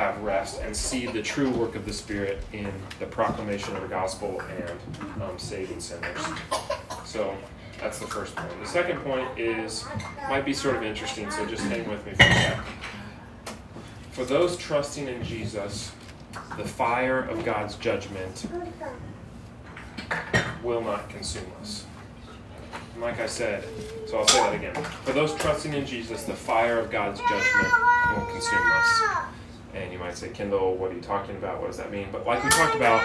have 0.00 0.20
rest 0.22 0.60
and 0.62 0.74
see 0.74 1.06
the 1.06 1.22
true 1.22 1.50
work 1.50 1.76
of 1.76 1.84
the 1.84 1.92
Spirit 1.92 2.42
in 2.52 2.72
the 2.98 3.06
proclamation 3.06 3.76
of 3.76 3.82
the 3.82 3.88
gospel 3.88 4.40
and 4.58 5.22
um, 5.22 5.38
saving 5.38 5.78
sinners. 5.78 6.18
So 7.04 7.36
that's 7.78 7.98
the 7.98 8.06
first 8.06 8.34
point. 8.34 8.50
The 8.62 8.68
second 8.68 9.00
point 9.00 9.38
is 9.38 9.84
might 10.28 10.44
be 10.44 10.54
sort 10.54 10.76
of 10.76 10.82
interesting, 10.82 11.30
so 11.30 11.44
just 11.44 11.64
hang 11.64 11.88
with 11.88 12.04
me 12.06 12.14
for 12.14 12.22
a 12.22 12.34
sec. 12.34 12.64
For 14.12 14.24
those 14.24 14.56
trusting 14.56 15.06
in 15.06 15.22
Jesus, 15.22 15.92
the 16.56 16.64
fire 16.64 17.20
of 17.20 17.44
God's 17.44 17.76
judgment 17.76 18.46
will 20.62 20.80
not 20.80 21.10
consume 21.10 21.46
us. 21.60 21.84
And 22.94 23.02
like 23.02 23.20
I 23.20 23.26
said, 23.26 23.64
so 24.06 24.18
I'll 24.18 24.28
say 24.28 24.38
that 24.38 24.54
again. 24.54 24.74
For 25.04 25.12
those 25.12 25.34
trusting 25.34 25.74
in 25.74 25.84
Jesus, 25.84 26.24
the 26.24 26.34
fire 26.34 26.78
of 26.78 26.90
God's 26.90 27.20
judgment 27.20 27.68
won't 28.16 28.30
consume 28.30 28.72
us. 28.72 29.02
And 29.74 29.92
you 29.92 29.98
might 29.98 30.16
say, 30.16 30.28
Kendall, 30.28 30.76
what 30.76 30.90
are 30.90 30.94
you 30.94 31.00
talking 31.00 31.36
about? 31.36 31.60
What 31.60 31.68
does 31.68 31.76
that 31.76 31.92
mean? 31.92 32.08
But 32.10 32.26
like 32.26 32.42
we 32.42 32.50
talked 32.50 32.74
about, 32.74 33.02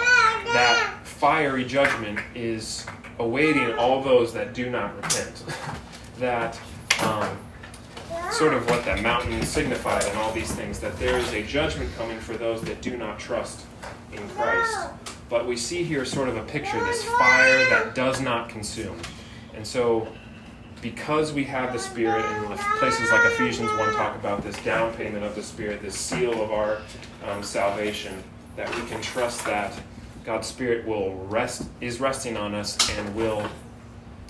that 0.52 1.00
fiery 1.04 1.64
judgment 1.64 2.18
is 2.34 2.84
awaiting 3.18 3.74
all 3.74 4.02
those 4.02 4.32
that 4.32 4.52
do 4.52 4.68
not 4.68 4.96
repent. 4.96 5.44
that 6.18 6.58
um, 7.04 7.38
sort 8.32 8.54
of 8.54 8.68
what 8.68 8.84
that 8.84 9.02
mountain 9.02 9.42
signified 9.42 10.04
and 10.04 10.18
all 10.18 10.32
these 10.32 10.52
things, 10.52 10.78
that 10.80 10.98
there 10.98 11.18
is 11.18 11.32
a 11.32 11.42
judgment 11.42 11.94
coming 11.96 12.18
for 12.18 12.36
those 12.36 12.60
that 12.62 12.80
do 12.82 12.96
not 12.96 13.18
trust 13.18 13.66
in 14.12 14.28
Christ. 14.30 14.88
But 15.28 15.46
we 15.46 15.56
see 15.56 15.82
here 15.82 16.04
sort 16.04 16.28
of 16.28 16.36
a 16.36 16.42
picture, 16.42 16.78
this 16.84 17.04
fire 17.04 17.68
that 17.70 17.94
does 17.94 18.20
not 18.20 18.48
consume. 18.48 18.98
And 19.54 19.66
so, 19.66 20.08
because 20.82 21.32
we 21.32 21.44
have 21.44 21.72
the 21.72 21.78
Spirit, 21.78 22.24
and 22.24 22.58
places 22.78 23.10
like 23.10 23.24
Ephesians 23.32 23.70
1 23.70 23.94
talk 23.94 24.14
about 24.16 24.42
this 24.42 24.56
down 24.62 24.92
payment 24.94 25.24
of 25.24 25.34
the 25.34 25.42
Spirit, 25.42 25.82
this 25.82 25.96
seal 25.96 26.42
of 26.42 26.52
our 26.52 26.80
um, 27.26 27.42
salvation, 27.42 28.22
that 28.56 28.72
we 28.74 28.82
can 28.86 29.00
trust 29.00 29.44
that 29.46 29.72
God's 30.24 30.46
Spirit 30.46 30.86
will 30.86 31.14
rest, 31.26 31.68
is 31.80 32.00
resting 32.00 32.36
on 32.36 32.54
us 32.54 32.76
and 32.98 33.14
will 33.14 33.48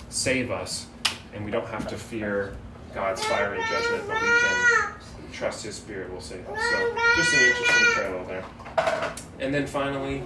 save 0.09 0.51
us, 0.51 0.87
and 1.33 1.43
we 1.43 1.51
don't 1.51 1.67
have 1.67 1.87
to 1.87 1.97
fear 1.97 2.55
God's 2.93 3.23
fiery 3.25 3.59
judgment, 3.69 4.07
but 4.07 4.21
we 4.21 4.27
can 4.27 4.93
trust 5.31 5.63
His 5.63 5.75
Spirit 5.75 6.11
will 6.11 6.21
save 6.21 6.47
us. 6.47 6.59
So, 6.71 6.95
just 7.15 7.33
an 7.33 7.39
interesting 7.39 7.85
parallel 7.93 8.25
there. 8.25 8.45
And 9.39 9.53
then 9.53 9.67
finally, 9.67 10.23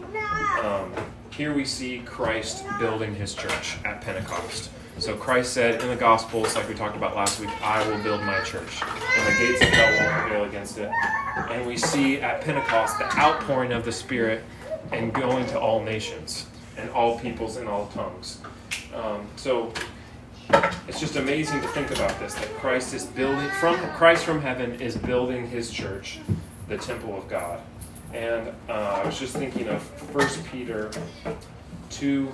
um, 0.63 0.93
here 1.31 1.53
we 1.53 1.65
see 1.65 1.99
Christ 2.05 2.63
building 2.79 3.13
His 3.15 3.33
church 3.33 3.77
at 3.83 4.01
Pentecost. 4.01 4.69
So 4.97 5.15
Christ 5.15 5.53
said 5.53 5.81
in 5.81 5.87
the 5.87 5.95
Gospels, 5.95 6.55
like 6.55 6.67
we 6.69 6.75
talked 6.75 6.95
about 6.95 7.15
last 7.15 7.39
week, 7.39 7.49
I 7.63 7.87
will 7.89 8.01
build 8.03 8.21
my 8.21 8.39
church, 8.41 8.81
and 8.83 9.27
the 9.27 9.39
gates 9.39 9.61
of 9.61 9.69
hell 9.69 9.99
won't 9.99 10.21
prevail 10.21 10.43
against 10.45 10.77
it. 10.77 10.91
And 11.49 11.65
we 11.65 11.77
see 11.77 12.21
at 12.21 12.41
Pentecost 12.41 12.99
the 12.99 13.05
outpouring 13.17 13.71
of 13.71 13.83
the 13.83 13.91
Spirit 13.91 14.43
and 14.91 15.13
going 15.13 15.45
to 15.47 15.59
all 15.59 15.81
nations 15.81 16.47
and 16.77 16.89
all 16.91 17.19
peoples 17.19 17.57
and 17.57 17.67
all 17.67 17.87
tongues. 17.87 18.41
Um, 18.93 19.27
so 19.37 19.73
it's 20.87 20.99
just 20.99 21.15
amazing 21.15 21.61
to 21.61 21.67
think 21.69 21.91
about 21.91 22.19
this 22.19 22.33
that 22.35 22.49
Christ 22.55 22.93
is 22.93 23.05
building 23.05 23.49
from 23.59 23.77
Christ 23.91 24.25
from 24.25 24.41
heaven 24.41 24.79
is 24.81 24.97
building 24.97 25.47
His 25.47 25.71
church, 25.71 26.19
the 26.67 26.77
temple 26.77 27.17
of 27.17 27.27
God. 27.27 27.61
And 28.13 28.49
uh, 28.67 29.01
I 29.01 29.05
was 29.05 29.17
just 29.17 29.35
thinking 29.35 29.69
of 29.69 29.81
1 30.13 30.43
Peter 30.51 30.91
2, 31.91 32.27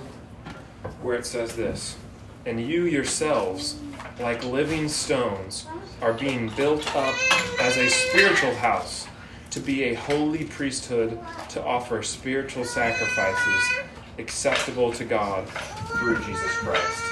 where 1.02 1.16
it 1.16 1.24
says 1.24 1.54
this 1.54 1.96
And 2.46 2.60
you 2.60 2.84
yourselves, 2.84 3.76
like 4.20 4.44
living 4.44 4.88
stones, 4.88 5.66
are 6.00 6.12
being 6.12 6.50
built 6.50 6.86
up 6.96 7.14
as 7.60 7.76
a 7.76 7.88
spiritual 7.88 8.54
house 8.54 9.06
to 9.50 9.60
be 9.60 9.84
a 9.84 9.94
holy 9.94 10.44
priesthood 10.44 11.18
to 11.50 11.62
offer 11.64 12.02
spiritual 12.02 12.64
sacrifices 12.64 13.64
acceptable 14.18 14.92
to 14.92 15.04
God 15.04 15.48
through 15.98 16.16
Jesus 16.24 16.56
Christ. 16.58 17.02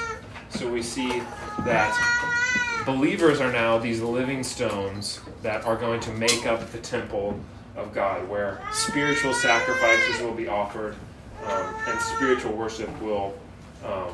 So 0.51 0.71
we 0.71 0.83
see 0.83 1.21
that 1.61 2.83
believers 2.85 3.41
are 3.41 3.53
now 3.53 3.79
these 3.79 4.01
living 4.01 4.43
stones 4.43 5.21
that 5.43 5.65
are 5.65 5.77
going 5.77 6.01
to 6.01 6.11
make 6.13 6.47
up 6.47 6.71
the 6.73 6.79
temple 6.79 7.39
of 7.77 7.93
God, 7.93 8.29
where 8.29 8.61
spiritual 8.73 9.35
sacrifices 9.35 10.21
will 10.23 10.35
be 10.35 10.49
offered 10.49 10.97
um, 11.45 11.75
and 11.87 12.01
spiritual 12.01 12.53
worship 12.53 12.91
will 13.03 13.35
um, 13.85 14.13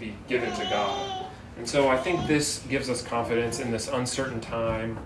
be 0.00 0.14
given 0.26 0.50
to 0.56 0.64
God. 0.64 1.26
And 1.58 1.68
so 1.68 1.88
I 1.88 1.98
think 1.98 2.26
this 2.26 2.64
gives 2.70 2.88
us 2.88 3.02
confidence 3.02 3.60
in 3.60 3.70
this 3.70 3.88
uncertain 3.88 4.40
time 4.40 4.98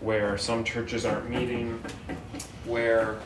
where 0.00 0.36
some 0.36 0.62
churches 0.62 1.06
aren't 1.06 1.30
meeting, 1.30 1.82
where 2.66 3.16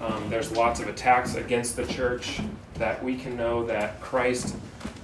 um, 0.00 0.28
there's 0.28 0.52
lots 0.52 0.80
of 0.80 0.88
attacks 0.88 1.36
against 1.36 1.76
the 1.76 1.86
church, 1.86 2.40
that 2.74 3.02
we 3.02 3.16
can 3.16 3.36
know 3.36 3.64
that 3.64 4.00
Christ 4.00 4.54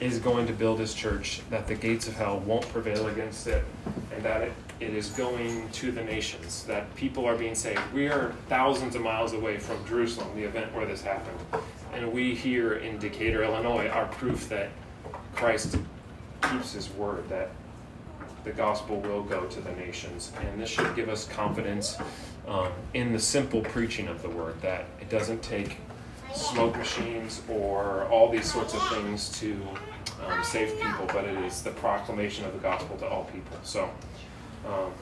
is 0.01 0.19
going 0.19 0.47
to 0.47 0.53
build 0.53 0.81
his 0.81 0.93
church, 0.93 1.41
that 1.51 1.67
the 1.67 1.75
gates 1.75 2.09
of 2.09 2.17
hell 2.17 2.41
won't 2.41 2.69
prevail 2.69 3.09
against 3.09 3.47
it, 3.47 3.65
and 4.13 4.23
that 4.23 4.43
it, 4.43 4.53
it 4.81 4.95
is 4.95 5.11
going 5.11 5.69
to 5.71 5.93
the 5.93 6.03
nations, 6.03 6.65
that 6.65 6.95
people 6.95 7.25
are 7.25 7.37
being 7.37 7.55
saved. 7.55 7.81
We 7.95 8.09
are 8.09 8.33
thousands 8.49 8.97
of 8.97 9.03
miles 9.03 9.33
away 9.33 9.59
from 9.59 9.87
Jerusalem, 9.87 10.29
the 10.35 10.45
event 10.45 10.75
where 10.75 10.85
this 10.85 11.03
happened. 11.03 11.39
And 11.93 12.13
we 12.13 12.35
here 12.35 12.75
in 12.75 12.99
Decatur, 12.99 13.45
Illinois, 13.45 13.89
are 13.89 14.07
proof 14.07 14.49
that 14.49 14.71
Christ 15.35 15.77
keeps 16.43 16.73
his 16.73 16.91
word, 16.91 17.29
that 17.29 17.51
the 18.45 18.53
gospel 18.53 19.01
will 19.01 19.23
go 19.23 19.47
to 19.47 19.61
the 19.61 19.73
nations. 19.73 20.33
And 20.41 20.61
this 20.61 20.71
should 20.71 20.95
give 20.97 21.09
us 21.09 21.27
confidence 21.29 21.99
um, 22.49 22.73
in 22.95 23.13
the 23.13 23.19
simple 23.19 23.61
preaching 23.61 24.09
of 24.09 24.23
the 24.23 24.31
word, 24.31 24.61
that 24.63 24.87
it 25.01 25.09
doesn't 25.09 25.43
take 25.43 25.77
smoke 26.35 26.77
machines 26.77 27.43
or 27.49 28.07
all 28.07 28.31
these 28.31 28.51
sorts 28.51 28.75
of 28.75 28.89
things 28.89 29.29
to 29.41 29.61
um, 30.27 30.43
save 30.45 30.81
people, 30.81 31.07
but 31.09 31.25
it 31.25 31.37
is 31.45 31.63
the 31.63 31.71
proclamation 31.71 32.45
of 32.45 32.53
the 32.53 32.59
gospel 32.59 32.97
to 32.99 33.07
all 33.07 33.25
people. 33.25 33.57
So, 33.63 33.91
um, 34.67 34.93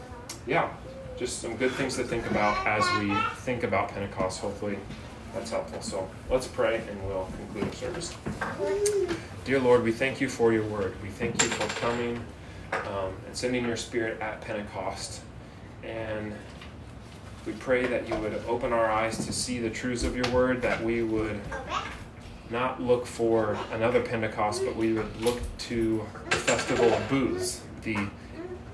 yeah, 0.46 0.70
just 1.18 1.40
some 1.40 1.56
good 1.56 1.72
things 1.72 1.96
to 1.96 2.04
think 2.04 2.28
about 2.30 2.66
as 2.66 2.84
we 2.98 3.14
think 3.42 3.64
about 3.64 3.88
Pentecost. 3.88 4.40
Hopefully, 4.40 4.78
that's 5.34 5.50
helpful. 5.50 5.82
So, 5.82 6.08
let's 6.30 6.46
pray 6.46 6.80
and 6.88 7.06
we'll 7.06 7.28
conclude 7.36 7.64
our 7.64 7.72
service. 7.72 8.14
Dear 9.48 9.60
Lord, 9.60 9.82
we 9.82 9.92
thank 9.92 10.20
you 10.20 10.28
for 10.28 10.52
your 10.52 10.64
word. 10.64 10.94
We 11.02 11.08
thank 11.08 11.42
you 11.42 11.48
for 11.48 11.66
coming 11.80 12.22
um, 12.70 13.14
and 13.26 13.34
sending 13.34 13.64
your 13.64 13.78
spirit 13.78 14.20
at 14.20 14.42
Pentecost. 14.42 15.22
And 15.82 16.34
we 17.46 17.54
pray 17.54 17.86
that 17.86 18.06
you 18.06 18.14
would 18.16 18.42
open 18.46 18.74
our 18.74 18.90
eyes 18.90 19.24
to 19.24 19.32
see 19.32 19.58
the 19.58 19.70
truths 19.70 20.04
of 20.04 20.14
your 20.14 20.28
word, 20.32 20.60
that 20.60 20.84
we 20.84 21.02
would 21.02 21.40
not 22.50 22.82
look 22.82 23.06
for 23.06 23.58
another 23.72 24.02
Pentecost, 24.02 24.66
but 24.66 24.76
we 24.76 24.92
would 24.92 25.18
look 25.22 25.40
to 25.60 26.04
the 26.28 26.36
festival 26.36 26.92
of 26.92 27.08
booths, 27.08 27.62
the 27.84 28.06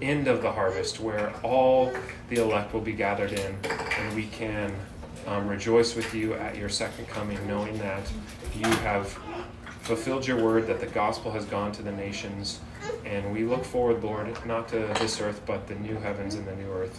end 0.02 0.26
of 0.26 0.42
the 0.42 0.50
harvest, 0.50 0.98
where 0.98 1.32
all 1.44 1.92
the 2.30 2.42
elect 2.42 2.74
will 2.74 2.80
be 2.80 2.94
gathered 2.94 3.30
in, 3.30 3.56
and 3.96 4.16
we 4.16 4.26
can 4.26 4.74
um, 5.28 5.46
rejoice 5.46 5.94
with 5.94 6.12
you 6.12 6.34
at 6.34 6.56
your 6.56 6.68
second 6.68 7.06
coming, 7.06 7.38
knowing 7.46 7.78
that 7.78 8.10
you 8.56 8.66
have 8.78 9.16
fulfilled 9.84 10.26
your 10.26 10.42
word, 10.42 10.66
that 10.66 10.80
the 10.80 10.86
gospel 10.86 11.30
has 11.30 11.44
gone 11.44 11.70
to 11.70 11.82
the 11.82 11.92
nations. 11.92 12.60
And 13.04 13.32
we 13.32 13.44
look 13.44 13.64
forward, 13.64 14.02
Lord, 14.02 14.34
not 14.46 14.66
to 14.68 14.78
this 14.98 15.20
earth, 15.20 15.42
but 15.44 15.66
the 15.66 15.74
new 15.74 15.96
heavens 15.96 16.34
and 16.34 16.46
the 16.46 16.56
new 16.56 16.72
earth 16.72 16.98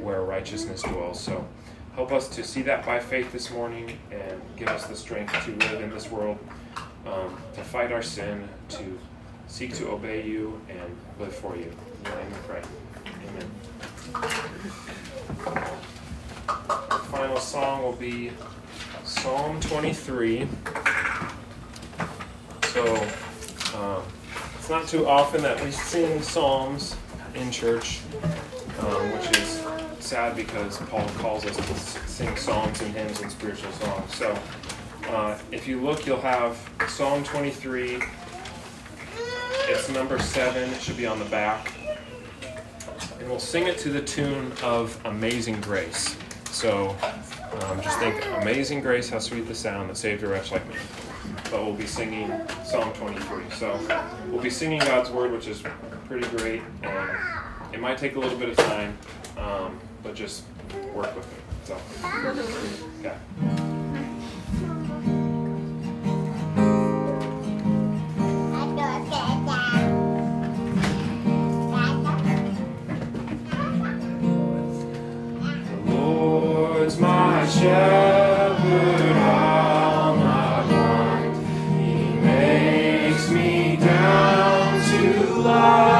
where 0.00 0.22
righteousness 0.22 0.82
dwells. 0.82 1.18
So 1.18 1.46
help 1.96 2.12
us 2.12 2.28
to 2.28 2.44
see 2.44 2.62
that 2.62 2.86
by 2.86 3.00
faith 3.00 3.32
this 3.32 3.50
morning 3.50 3.98
and 4.12 4.40
give 4.56 4.68
us 4.68 4.86
the 4.86 4.94
strength 4.94 5.32
to 5.44 5.50
live 5.68 5.82
in 5.82 5.90
this 5.90 6.08
world, 6.08 6.38
um, 7.04 7.36
to 7.54 7.64
fight 7.64 7.90
our 7.90 8.02
sin, 8.02 8.48
to 8.68 8.98
seek 9.48 9.74
to 9.74 9.88
obey 9.88 10.24
you, 10.24 10.60
and 10.68 10.96
live 11.18 11.34
for 11.34 11.56
you. 11.56 11.64
In 11.64 12.04
your 12.04 12.14
name 12.14 12.30
we 12.30 12.38
pray. 12.46 12.62
Amen. 13.28 13.50
Our 16.48 16.98
final 17.10 17.38
song 17.38 17.82
will 17.82 17.92
be 17.92 18.30
Psalm 19.02 19.60
23. 19.60 20.46
So, 22.72 22.94
um, 23.76 24.04
it's 24.56 24.70
not 24.70 24.86
too 24.86 25.04
often 25.08 25.42
that 25.42 25.60
we 25.64 25.72
sing 25.72 26.22
psalms 26.22 26.96
in 27.34 27.50
church, 27.50 27.98
um, 28.78 29.10
which 29.10 29.36
is 29.36 29.66
sad 29.98 30.36
because 30.36 30.78
Paul 30.82 31.04
calls 31.18 31.44
us 31.46 31.56
to 31.56 31.74
sing 32.08 32.36
psalms 32.36 32.80
and 32.80 32.94
hymns 32.94 33.22
and 33.22 33.32
spiritual 33.32 33.72
songs. 33.72 34.14
So, 34.14 34.38
uh, 35.08 35.36
if 35.50 35.66
you 35.66 35.80
look, 35.80 36.06
you'll 36.06 36.20
have 36.20 36.56
Psalm 36.86 37.24
23. 37.24 38.00
It's 39.68 39.88
number 39.88 40.20
seven. 40.20 40.70
It 40.70 40.80
should 40.80 40.96
be 40.96 41.06
on 41.06 41.18
the 41.18 41.24
back. 41.24 41.72
And 43.18 43.28
we'll 43.28 43.40
sing 43.40 43.66
it 43.66 43.78
to 43.78 43.88
the 43.88 44.02
tune 44.02 44.52
of 44.62 44.96
Amazing 45.06 45.60
Grace. 45.62 46.16
So, 46.52 46.96
um, 47.62 47.82
just 47.82 47.98
think, 47.98 48.24
Amazing 48.40 48.80
Grace, 48.80 49.10
how 49.10 49.18
sweet 49.18 49.48
the 49.48 49.56
sound 49.56 49.90
that 49.90 49.96
saved 49.96 50.22
a 50.22 50.28
wretch 50.28 50.52
like 50.52 50.64
me 50.68 50.76
but 51.50 51.64
we'll 51.64 51.74
be 51.74 51.86
singing 51.86 52.30
Psalm 52.64 52.92
23. 52.94 53.50
So 53.50 53.78
we'll 54.30 54.42
be 54.42 54.50
singing 54.50 54.78
God's 54.80 55.10
Word, 55.10 55.32
which 55.32 55.48
is 55.48 55.62
pretty 56.06 56.28
great. 56.36 56.62
And 56.82 57.10
it 57.72 57.80
might 57.80 57.98
take 57.98 58.16
a 58.16 58.20
little 58.20 58.38
bit 58.38 58.50
of 58.50 58.56
time, 58.56 58.96
um, 59.36 59.78
but 60.02 60.14
just 60.14 60.44
work 60.94 61.14
with 61.16 61.26
it. 61.32 61.40
So, 61.64 61.76
yeah. 63.02 63.16
The 75.86 75.92
Lord's 75.92 76.98
my 76.98 77.46
shepherd, 77.48 78.29
to 85.42 85.99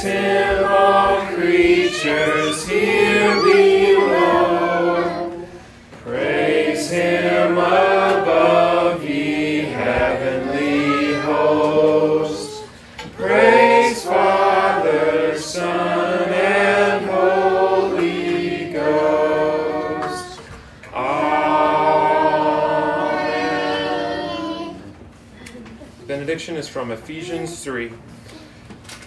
Praise 0.00 0.14
Him, 0.14 0.64
all 0.64 1.26
creatures 1.26 2.66
here 2.66 3.34
below. 3.42 5.46
Praise 6.02 6.90
Him 6.90 7.58
above, 7.58 9.04
ye 9.04 9.64
heavenly 9.64 11.12
hosts. 11.20 12.62
Praise 13.14 14.02
Father, 14.02 15.38
Son, 15.38 16.30
and 16.30 17.04
Holy 17.04 18.72
Ghost. 18.72 20.40
Amen. 20.94 21.20
Benediction 26.06 26.56
is 26.56 26.68
from 26.68 26.90
Ephesians 26.90 27.62
3. 27.62 27.92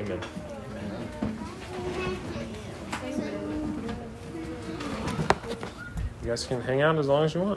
Amen. 0.00 0.20
You 6.22 6.28
guys 6.28 6.46
can 6.46 6.62
hang 6.62 6.80
out 6.80 6.96
as 6.98 7.06
long 7.06 7.24
as 7.24 7.34
you 7.34 7.40
want. 7.40 7.48